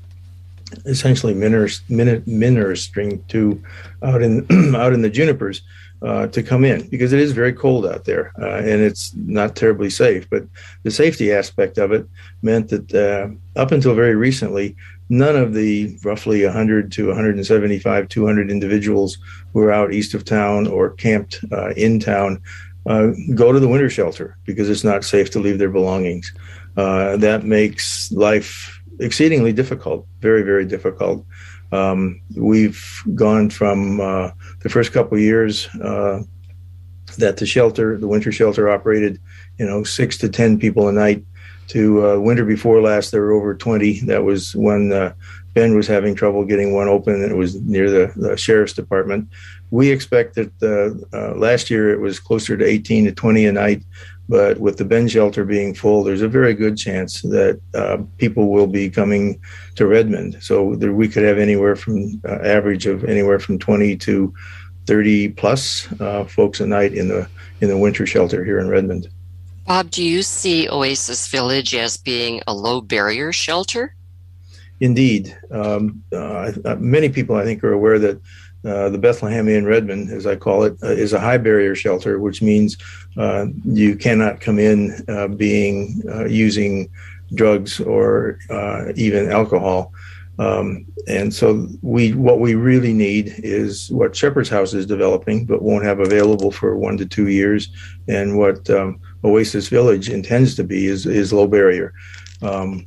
essentially 0.84 1.34
ministering 1.34 3.24
to 3.28 3.62
out 4.02 4.22
in 4.22 4.74
out 4.76 4.92
in 4.92 5.00
the 5.00 5.08
junipers 5.10 5.62
uh, 6.02 6.26
to 6.28 6.42
come 6.42 6.64
in 6.64 6.86
because 6.88 7.12
it 7.12 7.20
is 7.20 7.32
very 7.32 7.52
cold 7.52 7.86
out 7.86 8.04
there 8.04 8.32
uh, 8.40 8.58
and 8.58 8.80
it's 8.82 9.14
not 9.14 9.56
terribly 9.56 9.90
safe. 9.90 10.28
But 10.30 10.44
the 10.82 10.90
safety 10.90 11.32
aspect 11.32 11.78
of 11.78 11.92
it 11.92 12.06
meant 12.42 12.68
that 12.68 12.94
uh, 12.94 13.28
up 13.58 13.72
until 13.72 13.94
very 13.94 14.14
recently, 14.14 14.76
none 15.08 15.36
of 15.36 15.54
the 15.54 15.96
roughly 16.04 16.44
100 16.44 16.92
to 16.92 17.06
175, 17.06 18.08
200 18.08 18.50
individuals 18.50 19.18
who 19.52 19.60
are 19.60 19.72
out 19.72 19.92
east 19.92 20.14
of 20.14 20.24
town 20.24 20.66
or 20.66 20.90
camped 20.90 21.40
uh, 21.52 21.70
in 21.70 21.98
town 21.98 22.42
uh, 22.86 23.08
go 23.34 23.52
to 23.52 23.60
the 23.60 23.68
winter 23.68 23.90
shelter 23.90 24.36
because 24.44 24.68
it's 24.68 24.84
not 24.84 25.04
safe 25.04 25.30
to 25.30 25.38
leave 25.38 25.58
their 25.58 25.70
belongings. 25.70 26.32
Uh, 26.76 27.16
that 27.16 27.44
makes 27.44 28.10
life 28.12 28.80
exceedingly 29.00 29.52
difficult, 29.52 30.06
very, 30.20 30.42
very 30.42 30.64
difficult. 30.64 31.24
Um, 31.70 32.20
we've 32.34 33.02
gone 33.14 33.50
from 33.50 34.00
uh, 34.00 34.30
the 34.60 34.70
first 34.70 34.92
couple 34.92 35.18
years 35.18 35.68
uh, 35.76 36.22
that 37.18 37.36
the 37.36 37.46
shelter, 37.46 37.98
the 37.98 38.08
winter 38.08 38.32
shelter, 38.32 38.70
operated, 38.70 39.20
you 39.58 39.66
know, 39.66 39.82
six 39.84 40.16
to 40.18 40.28
ten 40.28 40.58
people 40.58 40.88
a 40.88 40.92
night. 40.92 41.24
To 41.68 42.06
uh, 42.06 42.18
winter 42.18 42.46
before 42.46 42.80
last, 42.80 43.10
there 43.10 43.20
were 43.20 43.32
over 43.32 43.54
twenty. 43.54 44.00
That 44.00 44.24
was 44.24 44.56
when 44.56 44.90
uh, 44.90 45.12
Bend 45.52 45.76
was 45.76 45.86
having 45.86 46.14
trouble 46.14 46.44
getting 46.44 46.72
one 46.72 46.88
open, 46.88 47.14
and 47.14 47.30
it 47.30 47.36
was 47.36 47.60
near 47.60 47.90
the, 47.90 48.12
the 48.16 48.36
sheriff's 48.38 48.72
department. 48.72 49.28
We 49.70 49.90
expect 49.90 50.34
that 50.36 50.52
uh, 50.62 51.16
uh, 51.16 51.34
last 51.34 51.68
year 51.68 51.92
it 51.92 52.00
was 52.00 52.20
closer 52.20 52.56
to 52.56 52.64
eighteen 52.64 53.04
to 53.04 53.12
twenty 53.12 53.44
a 53.44 53.52
night. 53.52 53.82
But 54.30 54.58
with 54.58 54.76
the 54.76 54.84
Bend 54.84 55.10
shelter 55.10 55.44
being 55.44 55.74
full, 55.74 56.04
there's 56.04 56.22
a 56.22 56.28
very 56.28 56.52
good 56.52 56.76
chance 56.76 57.22
that 57.22 57.60
uh, 57.74 57.98
people 58.18 58.50
will 58.50 58.66
be 58.66 58.90
coming 58.90 59.40
to 59.76 59.86
Redmond. 59.86 60.38
So 60.42 60.74
there, 60.76 60.92
we 60.92 61.08
could 61.08 61.24
have 61.24 61.38
anywhere 61.38 61.76
from 61.76 62.20
uh, 62.26 62.38
average 62.42 62.86
of 62.86 63.04
anywhere 63.04 63.38
from 63.38 63.58
20 63.58 63.96
to 63.96 64.34
30 64.86 65.30
plus 65.30 65.86
folks 66.28 66.60
a 66.60 66.66
night 66.66 66.94
in 66.94 67.08
the 67.08 67.28
in 67.60 67.68
the 67.68 67.76
winter 67.76 68.06
shelter 68.06 68.44
here 68.44 68.58
in 68.58 68.68
Redmond. 68.68 69.08
Bob, 69.68 69.90
do 69.90 70.02
you 70.02 70.22
see 70.22 70.66
Oasis 70.70 71.28
Village 71.28 71.74
as 71.74 71.98
being 71.98 72.40
a 72.46 72.54
low 72.54 72.80
barrier 72.80 73.34
shelter? 73.34 73.94
Indeed, 74.80 75.36
um, 75.50 76.02
uh, 76.10 76.52
many 76.78 77.10
people 77.10 77.36
I 77.36 77.44
think 77.44 77.62
are 77.62 77.74
aware 77.74 77.98
that 77.98 78.18
uh, 78.64 78.88
the 78.88 78.96
Bethlehem 78.96 79.46
Inn 79.46 79.66
Redmond, 79.66 80.10
as 80.10 80.26
I 80.26 80.36
call 80.36 80.62
it, 80.62 80.78
uh, 80.82 80.86
is 80.86 81.12
a 81.12 81.20
high 81.20 81.36
barrier 81.36 81.74
shelter, 81.74 82.18
which 82.18 82.40
means 82.40 82.78
uh, 83.18 83.48
you 83.62 83.94
cannot 83.94 84.40
come 84.40 84.58
in 84.58 85.04
uh, 85.06 85.28
being 85.28 86.02
uh, 86.08 86.24
using 86.24 86.88
drugs 87.34 87.78
or 87.78 88.38
even 88.96 89.30
alcohol. 89.30 89.92
Um, 90.38 90.86
and 91.08 91.34
so 91.34 91.68
we 91.82 92.14
what 92.14 92.40
we 92.40 92.54
really 92.54 92.94
need 92.94 93.34
is 93.38 93.90
what 93.90 94.16
Shepherd's 94.16 94.48
House 94.48 94.72
is 94.72 94.86
developing, 94.86 95.44
but 95.44 95.60
won't 95.60 95.84
have 95.84 96.00
available 96.00 96.52
for 96.52 96.74
one 96.76 96.96
to 96.96 97.04
two 97.04 97.28
years, 97.28 97.68
and 98.06 98.38
what 98.38 98.70
um, 98.70 99.00
Oasis 99.24 99.68
Village 99.68 100.08
intends 100.08 100.54
to 100.56 100.64
be 100.64 100.86
is 100.86 101.06
is 101.06 101.32
low 101.32 101.46
barrier. 101.46 101.92
Um, 102.42 102.86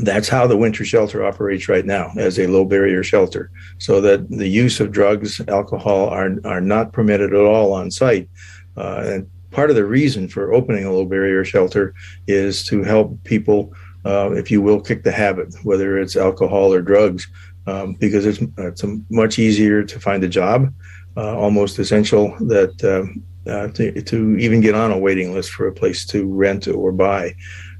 that's 0.00 0.28
how 0.28 0.46
the 0.46 0.56
winter 0.56 0.84
shelter 0.84 1.24
operates 1.24 1.68
right 1.68 1.86
now 1.86 2.10
as 2.16 2.38
a 2.38 2.46
low 2.46 2.64
barrier 2.64 3.02
shelter 3.02 3.50
so 3.78 4.00
that 4.00 4.28
the 4.28 4.48
use 4.48 4.80
of 4.80 4.90
drugs 4.90 5.40
alcohol 5.48 6.08
are, 6.08 6.36
are 6.44 6.60
not 6.60 6.92
permitted 6.92 7.32
at 7.32 7.40
all 7.40 7.72
on 7.72 7.90
site 7.90 8.28
uh, 8.76 9.02
and 9.04 9.30
part 9.50 9.70
of 9.70 9.76
the 9.76 9.84
reason 9.84 10.26
for 10.26 10.52
opening 10.52 10.84
a 10.84 10.92
low 10.92 11.04
barrier 11.04 11.44
shelter 11.44 11.94
is 12.26 12.64
to 12.64 12.82
help 12.82 13.22
people 13.22 13.72
uh, 14.04 14.32
if 14.32 14.50
you 14.50 14.60
will 14.60 14.80
kick 14.80 15.04
the 15.04 15.12
habit 15.12 15.54
whether 15.62 15.98
it's 15.98 16.16
alcohol 16.16 16.72
or 16.72 16.82
drugs 16.82 17.28
um, 17.66 17.94
because 17.94 18.26
it's, 18.26 18.40
it's 18.58 18.84
much 19.10 19.38
easier 19.38 19.84
to 19.84 20.00
find 20.00 20.24
a 20.24 20.28
job 20.28 20.74
uh, 21.16 21.36
almost 21.36 21.78
essential 21.78 22.36
that 22.40 22.82
um, 22.84 23.22
uh, 23.46 23.68
to, 23.68 24.02
to 24.02 24.36
even 24.38 24.60
get 24.60 24.74
on 24.74 24.90
a 24.90 24.98
waiting 24.98 25.32
list 25.32 25.50
for 25.50 25.66
a 25.66 25.72
place 25.72 26.04
to 26.06 26.26
rent 26.26 26.66
or 26.68 26.92
buy 26.92 27.34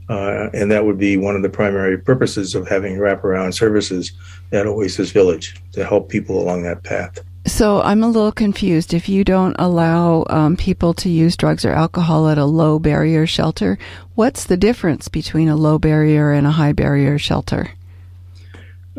uh, 0.09 0.51
and 0.53 0.71
that 0.71 0.85
would 0.85 0.99
be 0.99 1.17
one 1.17 1.37
of 1.37 1.43
the 1.43 1.49
primary 1.49 1.99
purposes 1.99 2.55
of 2.55 2.69
having 2.69 2.97
wraparound 2.97 3.55
services 3.55 4.13
at 4.53 4.67
Oasis 4.67 5.11
Village 5.11 5.57
to 5.73 5.85
help 5.85 6.09
people 6.09 6.41
along 6.41 6.63
that 6.63 6.83
path. 6.83 7.21
So 7.47 7.83
I'm 7.83 8.03
a 8.03 8.09
little 8.09 8.33
confused. 8.33 8.95
If 8.95 9.09
you 9.09 9.23
don't 9.23 9.57
allow 9.59 10.25
um, 10.31 10.57
people 10.57 10.95
to 10.95 11.11
use 11.11 11.37
drugs 11.37 11.65
or 11.65 11.73
alcohol 11.73 12.29
at 12.29 12.39
a 12.39 12.45
low 12.45 12.79
barrier 12.79 13.27
shelter, 13.27 13.79
what's 14.15 14.45
the 14.45 14.57
difference 14.57 15.09
between 15.09 15.49
a 15.49 15.57
low 15.57 15.79
barrier 15.79 16.33
and 16.33 16.47
a 16.47 16.53
high 16.53 16.73
barrier 16.73 17.19
shelter? 17.19 17.71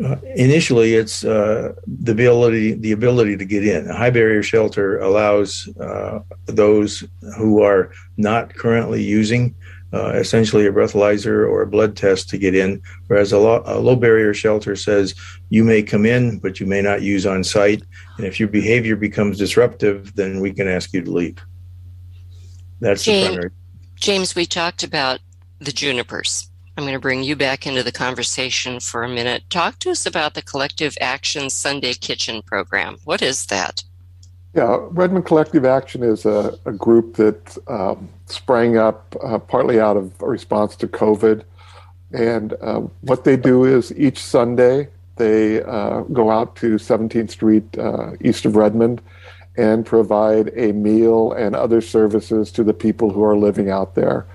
Uh, 0.04 0.16
initially, 0.34 0.94
it's 0.94 1.24
uh, 1.24 1.72
the 1.86 2.12
ability 2.12 2.74
the 2.74 2.92
ability 2.92 3.36
to 3.36 3.44
get 3.46 3.66
in. 3.66 3.88
A 3.88 3.96
high 3.96 4.10
barrier 4.10 4.42
shelter 4.42 4.98
allows 4.98 5.68
uh, 5.80 6.20
those 6.44 7.02
who 7.38 7.62
are 7.62 7.90
not 8.18 8.54
currently 8.54 9.02
using 9.02 9.54
uh, 9.94 10.12
essentially 10.14 10.66
a 10.66 10.72
breathalyzer 10.72 11.48
or 11.48 11.62
a 11.62 11.66
blood 11.66 11.96
test 11.96 12.28
to 12.28 12.36
get 12.36 12.54
in, 12.54 12.82
whereas 13.06 13.32
a, 13.32 13.38
lo- 13.38 13.62
a, 13.64 13.78
low 13.78 13.96
barrier 13.96 14.34
shelter 14.34 14.76
says 14.76 15.14
you 15.48 15.64
may 15.64 15.82
come 15.82 16.04
in, 16.04 16.38
but 16.40 16.60
you 16.60 16.66
may 16.66 16.82
not 16.82 17.00
use 17.00 17.24
on 17.24 17.42
site. 17.42 17.82
And 18.18 18.26
if 18.26 18.38
your 18.38 18.48
behavior 18.48 18.96
becomes 18.96 19.38
disruptive, 19.38 20.14
then 20.14 20.40
we 20.40 20.52
can 20.52 20.68
ask 20.68 20.92
you 20.92 21.02
to 21.02 21.10
leave. 21.10 21.38
That's 22.80 23.04
James, 23.04 23.22
the 23.22 23.28
primary. 23.28 23.50
James, 23.94 24.34
we 24.34 24.44
talked 24.44 24.82
about 24.82 25.20
the 25.58 25.72
junipers. 25.72 26.50
I'm 26.76 26.84
going 26.84 26.92
to 26.92 27.00
bring 27.00 27.22
you 27.22 27.36
back 27.36 27.66
into 27.66 27.82
the 27.82 27.92
conversation 27.92 28.80
for 28.80 29.02
a 29.02 29.08
minute. 29.08 29.44
Talk 29.48 29.78
to 29.78 29.90
us 29.90 30.04
about 30.04 30.34
the 30.34 30.42
Collective 30.42 30.96
Action 31.00 31.48
Sunday 31.48 31.94
Kitchen 31.94 32.42
program. 32.42 32.98
What 33.04 33.22
is 33.22 33.46
that? 33.46 33.82
Yeah, 34.54 34.78
Redmond 34.90 35.24
Collective 35.24 35.64
Action 35.64 36.02
is 36.02 36.26
a, 36.26 36.58
a 36.66 36.72
group 36.72 37.16
that 37.16 37.56
um, 37.68 38.10
sprang 38.26 38.76
up 38.76 39.16
uh, 39.22 39.38
partly 39.38 39.80
out 39.80 39.96
of 39.96 40.20
response 40.20 40.76
to 40.76 40.86
COVID. 40.86 41.44
And 42.12 42.52
uh, 42.60 42.80
what 43.00 43.24
they 43.24 43.36
do 43.36 43.64
is 43.64 43.96
each 43.96 44.18
Sunday 44.22 44.88
they 45.16 45.62
uh, 45.62 46.02
go 46.02 46.30
out 46.30 46.56
to 46.56 46.74
17th 46.74 47.30
Street 47.30 47.78
uh, 47.78 48.12
east 48.20 48.44
of 48.44 48.54
Redmond 48.54 49.00
and 49.56 49.86
provide 49.86 50.52
a 50.54 50.72
meal 50.72 51.32
and 51.32 51.56
other 51.56 51.80
services 51.80 52.52
to 52.52 52.62
the 52.62 52.74
people 52.74 53.10
who 53.10 53.24
are 53.24 53.36
living 53.36 53.70
out 53.70 53.94
there. 53.94 54.26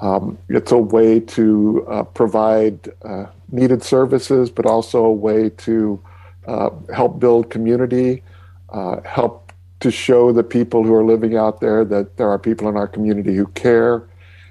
Um, 0.00 0.38
it's 0.48 0.72
a 0.72 0.78
way 0.78 1.20
to 1.20 1.86
uh, 1.88 2.02
provide 2.04 2.90
uh, 3.04 3.26
needed 3.50 3.82
services, 3.82 4.50
but 4.50 4.66
also 4.66 5.04
a 5.04 5.12
way 5.12 5.50
to 5.50 6.00
uh, 6.46 6.70
help 6.94 7.18
build 7.18 7.50
community, 7.50 8.22
uh, 8.70 9.00
help 9.02 9.52
to 9.80 9.90
show 9.90 10.32
the 10.32 10.42
people 10.42 10.82
who 10.84 10.94
are 10.94 11.04
living 11.04 11.36
out 11.36 11.60
there 11.60 11.84
that 11.84 12.16
there 12.16 12.28
are 12.28 12.38
people 12.38 12.68
in 12.68 12.76
our 12.76 12.88
community 12.88 13.34
who 13.34 13.46
care, 13.48 14.08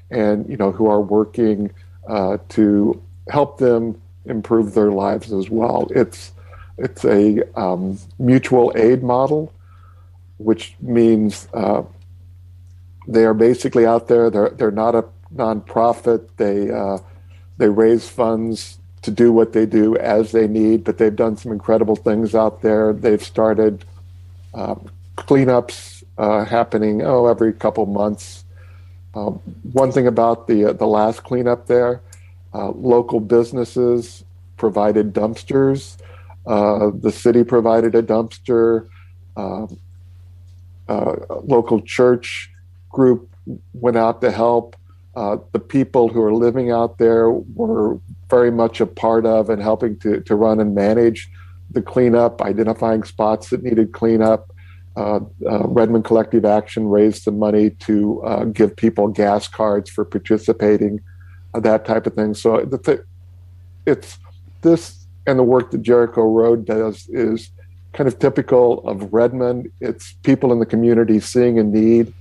and 0.09 0.49
you 0.49 0.57
know 0.57 0.71
who 0.71 0.87
are 0.87 1.01
working 1.01 1.71
uh, 2.07 2.37
to 2.49 3.01
help 3.29 3.57
them 3.57 3.99
improve 4.25 4.73
their 4.73 4.91
lives 4.91 5.31
as 5.31 5.49
well. 5.49 5.87
It's 5.91 6.31
it's 6.77 7.03
a 7.05 7.41
um, 7.59 7.97
mutual 8.19 8.71
aid 8.75 9.03
model, 9.03 9.53
which 10.37 10.75
means 10.79 11.47
uh, 11.53 11.83
they 13.07 13.25
are 13.25 13.33
basically 13.33 13.85
out 13.85 14.07
there. 14.07 14.29
They're 14.29 14.49
they're 14.49 14.71
not 14.71 14.95
a 14.95 15.05
nonprofit. 15.37 16.27
They 16.37 16.71
uh, 16.71 16.99
they 17.57 17.69
raise 17.69 18.07
funds 18.09 18.79
to 19.01 19.11
do 19.11 19.31
what 19.31 19.53
they 19.53 19.65
do 19.65 19.95
as 19.97 20.31
they 20.31 20.47
need, 20.47 20.83
but 20.83 20.97
they've 20.97 21.15
done 21.15 21.37
some 21.37 21.51
incredible 21.51 21.95
things 21.95 22.35
out 22.35 22.61
there. 22.61 22.93
They've 22.93 23.23
started 23.23 23.85
uh, 24.53 24.75
cleanups 25.15 26.03
uh, 26.17 26.45
happening 26.45 27.01
oh 27.03 27.27
every 27.27 27.53
couple 27.53 27.85
months. 27.85 28.43
Um, 29.15 29.39
one 29.71 29.91
thing 29.91 30.07
about 30.07 30.47
the 30.47 30.65
uh, 30.65 30.73
the 30.73 30.87
last 30.87 31.23
cleanup 31.23 31.67
there, 31.67 32.01
uh, 32.53 32.69
local 32.71 33.19
businesses 33.19 34.23
provided 34.57 35.13
dumpsters. 35.13 35.97
Uh, 36.45 36.91
the 36.93 37.11
city 37.11 37.43
provided 37.43 37.95
a 37.95 38.01
dumpster. 38.01 38.87
Um, 39.35 39.79
local 41.43 41.81
church 41.81 42.49
group 42.89 43.29
went 43.73 43.97
out 43.97 44.21
to 44.21 44.31
help. 44.31 44.75
Uh, 45.17 45.37
the 45.51 45.59
people 45.59 46.09
who 46.09 46.21
are 46.21 46.31
living 46.31 46.69
out 46.69 46.99
there 46.99 47.31
were 47.31 47.99
very 48.29 48.51
much 48.51 48.79
a 48.79 48.85
part 48.85 49.25
of 49.25 49.49
and 49.49 49.63
helping 49.63 49.97
to, 49.97 50.21
to 50.21 50.35
run 50.35 50.59
and 50.59 50.75
manage 50.75 51.27
the 51.71 51.81
cleanup, 51.81 52.39
identifying 52.43 53.03
spots 53.03 53.49
that 53.49 53.63
needed 53.63 53.93
cleanup. 53.93 54.53
Uh, 54.95 55.19
uh, 55.49 55.67
Redmond 55.69 56.05
Collective 56.05 56.45
Action 56.45 56.87
raised 56.87 57.25
the 57.25 57.31
money 57.31 57.71
to 57.71 58.21
uh, 58.21 58.43
give 58.43 58.75
people 58.75 59.07
gas 59.07 59.47
cards 59.47 59.89
for 59.89 60.05
participating, 60.05 61.01
uh, 61.55 61.61
that 61.61 61.83
type 61.83 62.05
of 62.05 62.13
thing. 62.13 62.35
So 62.35 62.63
the, 62.65 63.03
it's 63.87 64.19
this 64.61 65.07
and 65.25 65.39
the 65.39 65.43
work 65.43 65.71
that 65.71 65.81
Jericho 65.81 66.21
Road 66.29 66.63
does 66.63 67.09
is 67.09 67.49
kind 67.93 68.07
of 68.07 68.19
typical 68.19 68.87
of 68.87 69.11
Redmond. 69.11 69.71
It's 69.81 70.13
people 70.21 70.51
in 70.53 70.59
the 70.59 70.67
community 70.67 71.19
seeing 71.19 71.57
a 71.57 71.63
need 71.63 72.13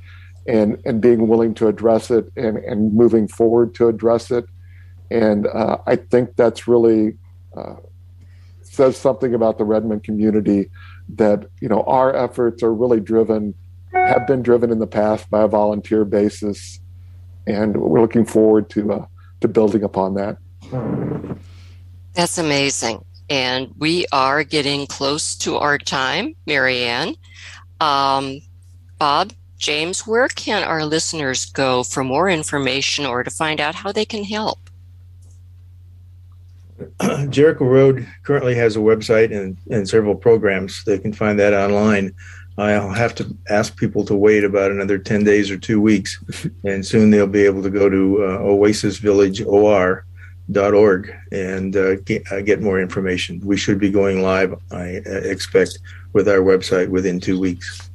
and 0.49 0.81
and 0.85 1.01
being 1.01 1.29
willing 1.29 1.55
to 1.55 1.69
address 1.69 2.11
it 2.11 2.31
and 2.37 2.59
and 2.59 2.95
moving 2.95 3.29
forward 3.29 3.75
to 3.77 3.89
address 3.89 4.31
it. 4.31 4.47
And 5.11 5.47
uh, 5.47 5.79
I 5.87 5.97
think 5.97 6.37
that's 6.37 6.67
really 6.67 7.17
uh, 7.57 7.77
says 8.63 8.97
something 8.97 9.35
about 9.35 9.59
the 9.59 9.65
Redmond 9.65 10.05
community 10.05 10.71
that 11.17 11.47
you 11.61 11.69
know 11.69 11.83
our 11.83 12.15
efforts 12.15 12.63
are 12.63 12.75
really 12.75 13.01
driven 13.01 13.55
have 13.93 14.27
been 14.27 14.43
driven 14.43 14.71
in 14.71 14.79
the 14.79 14.87
past 14.87 15.31
by 15.31 15.43
a 15.43 15.49
volunteer 15.49 16.05
basis, 16.05 16.81
and 17.47 17.77
we're 17.77 18.01
looking 18.01 18.25
forward 18.25 18.69
to 18.71 18.93
uh, 18.93 19.07
to 19.41 19.49
building 19.49 19.83
upon 19.83 20.15
that. 20.15 20.39
That's 22.15 22.39
amazing. 22.39 23.05
And 23.29 23.73
we 23.77 24.07
are 24.13 24.45
getting 24.45 24.87
close 24.87 25.37
to 25.39 25.57
our 25.57 25.79
time, 25.79 26.37
Marianne. 26.47 27.17
Um, 27.81 28.41
Bob, 28.99 29.33
James, 29.59 30.07
where 30.07 30.29
can 30.29 30.63
our 30.63 30.85
listeners 30.85 31.47
go 31.47 31.83
for 31.83 32.05
more 32.05 32.29
information 32.29 33.07
or 33.07 33.25
to 33.25 33.31
find 33.31 33.59
out 33.61 33.75
how 33.75 33.91
they 33.91 34.05
can 34.05 34.23
help? 34.25 34.59
Jericho 37.31 37.65
Road 37.65 38.07
currently 38.23 38.55
has 38.55 38.77
a 38.77 38.81
website 38.81 39.35
and, 39.35 39.57
and 39.71 39.89
several 39.89 40.15
programs. 40.15 40.85
They 40.85 40.99
can 40.99 41.15
find 41.15 41.39
that 41.39 41.55
online. 41.55 42.15
I'll 42.59 42.91
have 42.91 43.15
to 43.17 43.37
ask 43.51 43.77
people 43.77 44.03
to 44.07 44.15
wait 44.15 44.43
about 44.43 44.71
another 44.71 44.97
10 44.99 45.25
days 45.25 45.51
or 45.51 45.59
two 45.59 45.79
weeks, 45.81 46.19
and 46.65 46.87
soon 46.87 47.11
they'll 47.11 47.27
be 47.27 47.45
able 47.45 47.63
to 47.63 47.71
go 47.71 47.91
to 47.91 48.25
uh, 48.25 48.39
oasisvillageor.org 48.39 51.15
and 51.33 51.77
uh, 51.77 51.97
get, 51.97 52.33
uh, 52.33 52.41
get 52.41 52.63
more 52.63 52.81
information. 52.81 53.43
We 53.45 53.59
should 53.59 53.79
be 53.79 53.91
going 53.91 54.23
live, 54.23 54.55
I 54.71 55.03
uh, 55.07 55.21
expect, 55.25 55.81
with 56.15 56.27
our 56.29 56.39
website 56.39 56.89
within 56.89 57.21
two 57.21 57.39
weeks. 57.39 57.91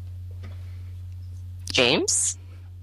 James? 1.72 2.38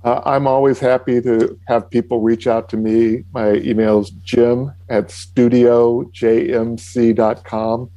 Uh, 0.04 0.20
I'm 0.24 0.46
always 0.46 0.78
happy 0.78 1.20
to 1.20 1.58
have 1.66 1.90
people 1.90 2.20
reach 2.20 2.46
out 2.46 2.68
to 2.70 2.76
me. 2.76 3.24
My 3.32 3.54
email 3.54 3.98
is 4.00 4.10
jim 4.10 4.72
at 4.88 5.08
studiojmc.com. 5.08 7.90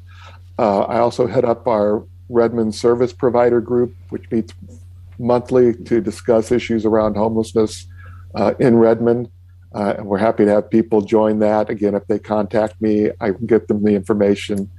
Uh, 0.60 0.82
I 0.82 1.00
also 1.00 1.28
head 1.28 1.46
up 1.46 1.68
our 1.68 2.04
Redmond 2.30 2.76
Service 2.76 3.14
Provider 3.14 3.62
Group, 3.62 3.96
which 4.10 4.30
meets 4.32 4.54
monthly 5.20 5.74
to 5.74 6.02
discuss 6.02 6.52
issues 6.52 6.86
around 6.86 7.16
homelessness 7.16 7.86
uh, 8.36 8.54
in 8.60 8.78
Redmond. 8.78 9.30
Uh, 9.74 9.96
and 10.00 10.08
we're 10.08 10.18
happy 10.18 10.44
to 10.44 10.52
have 10.52 10.70
people 10.70 11.02
join 11.02 11.40
that. 11.40 11.70
Again, 11.70 11.96
if 11.96 12.06
they 12.08 12.20
contact 12.20 12.82
me, 12.82 13.12
I 13.22 13.32
can 13.32 13.46
get 13.46 13.68
them 13.68 13.84
the 13.84 13.96
information 13.96 14.70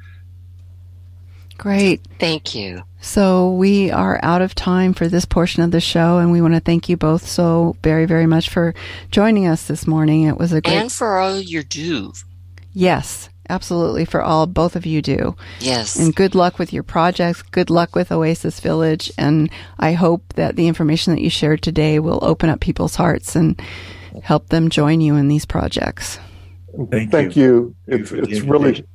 Great. 1.58 2.00
Thank 2.18 2.54
you. 2.54 2.82
So 3.00 3.52
we 3.52 3.90
are 3.90 4.18
out 4.22 4.42
of 4.42 4.54
time 4.54 4.94
for 4.94 5.08
this 5.08 5.24
portion 5.24 5.62
of 5.62 5.70
the 5.70 5.80
show, 5.80 6.18
and 6.18 6.30
we 6.30 6.40
want 6.40 6.54
to 6.54 6.60
thank 6.60 6.88
you 6.88 6.96
both 6.96 7.26
so 7.26 7.76
very, 7.82 8.06
very 8.06 8.26
much 8.26 8.48
for 8.48 8.74
joining 9.10 9.46
us 9.46 9.66
this 9.66 9.86
morning. 9.86 10.22
It 10.22 10.38
was 10.38 10.52
a 10.52 10.60
great 10.60 10.76
and 10.76 10.92
for 10.92 11.18
all 11.18 11.40
you 11.40 11.62
do. 11.62 12.12
Yes, 12.72 13.28
absolutely. 13.48 14.04
For 14.04 14.22
all 14.22 14.46
both 14.46 14.76
of 14.76 14.86
you 14.86 15.02
do. 15.02 15.36
Yes. 15.60 15.96
And 15.96 16.14
good 16.14 16.34
luck 16.34 16.58
with 16.58 16.72
your 16.72 16.84
projects. 16.84 17.42
Good 17.42 17.70
luck 17.70 17.94
with 17.94 18.12
Oasis 18.12 18.60
Village, 18.60 19.12
and 19.18 19.50
I 19.78 19.92
hope 19.92 20.32
that 20.34 20.56
the 20.56 20.68
information 20.68 21.12
that 21.14 21.22
you 21.22 21.30
shared 21.30 21.62
today 21.62 21.98
will 21.98 22.20
open 22.22 22.50
up 22.50 22.60
people's 22.60 22.94
hearts 22.94 23.34
and 23.34 23.60
help 24.22 24.48
them 24.48 24.70
join 24.70 25.00
you 25.00 25.16
in 25.16 25.28
these 25.28 25.44
projects. 25.44 26.18
Thank, 26.90 27.10
Thank 27.10 27.36
you. 27.36 27.76
you. 27.86 27.98
It's, 27.98 28.12
it's 28.12 28.40
really 28.40 28.86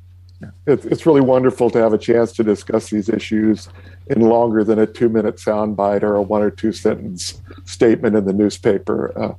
it's, 0.65 0.85
it's 0.85 1.05
really 1.05 1.21
wonderful 1.21 1.69
to 1.71 1.79
have 1.79 1.93
a 1.93 1.97
chance 1.97 2.31
to 2.33 2.43
discuss 2.43 2.89
these 2.89 3.09
issues 3.09 3.69
in 4.07 4.21
longer 4.21 4.63
than 4.63 4.79
a 4.79 4.85
two 4.85 5.09
minute 5.09 5.37
soundbite 5.37 6.03
or 6.03 6.15
a 6.15 6.21
one 6.21 6.41
or 6.41 6.51
two 6.51 6.71
sentence 6.71 7.41
statement 7.65 8.15
in 8.15 8.25
the 8.25 8.33
newspaper. 8.33 9.17
Uh, 9.17 9.33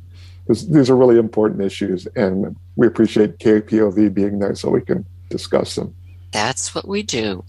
these 0.49 0.89
are 0.89 0.97
really 0.97 1.19
important 1.19 1.61
issues, 1.61 2.07
and 2.17 2.57
we 2.77 2.87
appreciate 2.87 3.39
KPOV 3.39 4.15
being 4.15 4.39
there 4.39 4.55
so 4.55 4.71
we 4.71 4.81
can 4.81 5.05
discuss 5.29 5.75
them. 5.75 5.95
That's 6.33 6.75
what 6.75 6.89
we 6.89 7.03
do. 7.03 7.45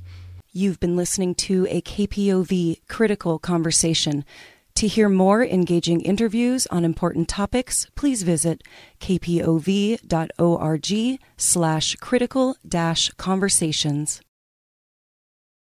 You've 0.51 0.79
been 0.79 0.97
listening 0.97 1.35
to 1.35 1.65
a 1.69 1.81
KPOV 1.81 2.81
critical 2.87 3.39
conversation. 3.39 4.25
To 4.79 4.87
hear 4.87 5.09
more 5.09 5.43
engaging 5.43 5.99
interviews 5.99 6.65
on 6.67 6.85
important 6.85 7.27
topics, 7.27 7.85
please 7.95 8.23
visit 8.23 8.63
kpov.org 9.01 9.99
slash 11.35 11.95
critical 11.97 12.55
dash 12.65 13.09
conversations. 13.17 14.21